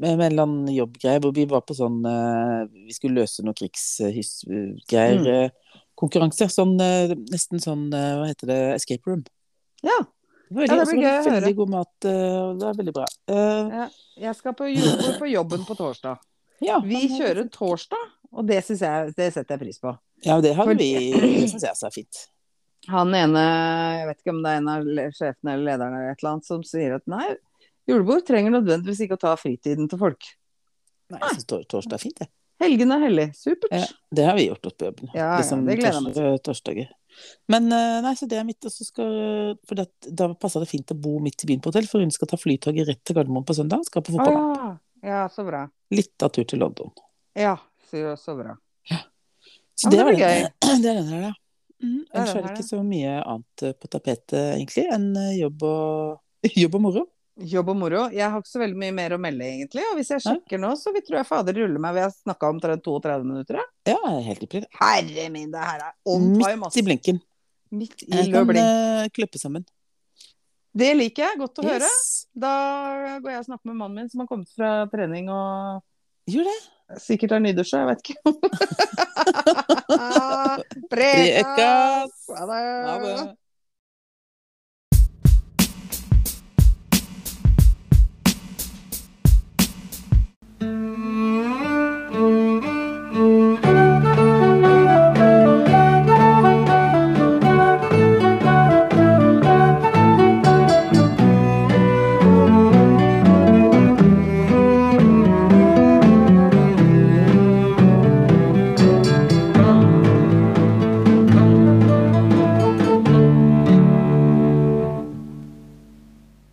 [0.00, 3.56] med en eller annen jobbgreie hvor vi var på sånn eh, Vi skulle løse noen
[3.58, 5.20] krigsgreier.
[5.20, 5.26] Mm.
[5.50, 6.48] eh, konkurranse.
[6.52, 8.58] Sånn eh, nesten sånn Hva heter det?
[8.78, 9.24] Escape room.
[9.84, 9.98] Ja.
[10.50, 11.34] Det veldig, Ja, det blir gøy å høre.
[11.36, 11.92] veldig god mat.
[12.02, 13.04] det er veldig bra.
[13.30, 13.84] Ja.
[14.18, 16.18] Jeg skal på julebord på jobben på torsdag.
[16.60, 19.92] ja, Vi kjører torsdag, og det, jeg, det setter jeg pris på.
[20.26, 21.12] Ja, det har For- vi.
[21.14, 22.24] Det syns jeg er fint.
[22.90, 23.40] Han ene,
[24.00, 26.46] jeg vet ikke om det er en av sjefene eller lederne eller et eller annet,
[26.48, 27.28] som sier at nei,
[27.90, 30.30] julebord trenger nødvendigvis ikke å ta fritiden til folk.
[31.10, 32.30] Nei, jeg syns tor torsdag er fint, jeg.
[32.60, 33.26] Helgen er hellig.
[33.38, 33.72] Supert.
[33.72, 33.86] Ja,
[34.16, 35.12] det har vi gjort oppe på jobben.
[35.14, 36.34] Ja, ja, liksom det gleder jeg meg til.
[36.44, 36.90] torsdager.
[37.50, 39.08] Men eh, nei, så det er mitt, så skal
[39.66, 42.12] For det, da passer det fint å bo midt i byen på hotell, for hun
[42.14, 43.82] skal ta flytoget rett til Gardermoen på søndag.
[43.88, 44.60] Skal på fotballkamp.
[44.60, 45.08] Ah, ja.
[45.14, 45.64] ja, så bra.
[45.96, 46.92] Litt av tur til London.
[47.38, 47.56] Ja,
[47.90, 48.54] så, så bra.
[49.80, 50.82] Så Ja, men det, var det den.
[50.84, 51.34] det er den her, ja.
[51.80, 55.06] Mm, Det er ellers er det ikke så mye annet eh, på tapetet, egentlig, enn
[55.16, 56.20] eh, jobb og,
[56.66, 57.06] jobb og moro.
[57.40, 58.02] Jobb og moro.
[58.12, 59.82] Jeg har ikke så veldig mye mer å melde, egentlig.
[59.90, 61.94] Og hvis jeg sjekker nå, så vi tror jeg fader ruller meg.
[61.96, 63.66] Vi har snakka om 32 minutter, ja.
[63.94, 64.68] Ja, helt ypperlig.
[64.76, 67.20] Herre min, det her er on time, Midt i blinken.
[67.72, 69.64] Midt i Jeg kan eh, klippe sammen.
[70.76, 71.38] Det liker jeg.
[71.40, 71.88] Godt å høre.
[72.36, 72.52] Da
[73.22, 75.80] går jeg og snakker med mannen min, som har kommet fra trening og
[76.30, 76.58] Gjør det.
[77.02, 78.16] sikkert har nydusja, jeg vet ikke.
[80.92, 82.12] Prekas!
[82.36, 83.39] Ha det.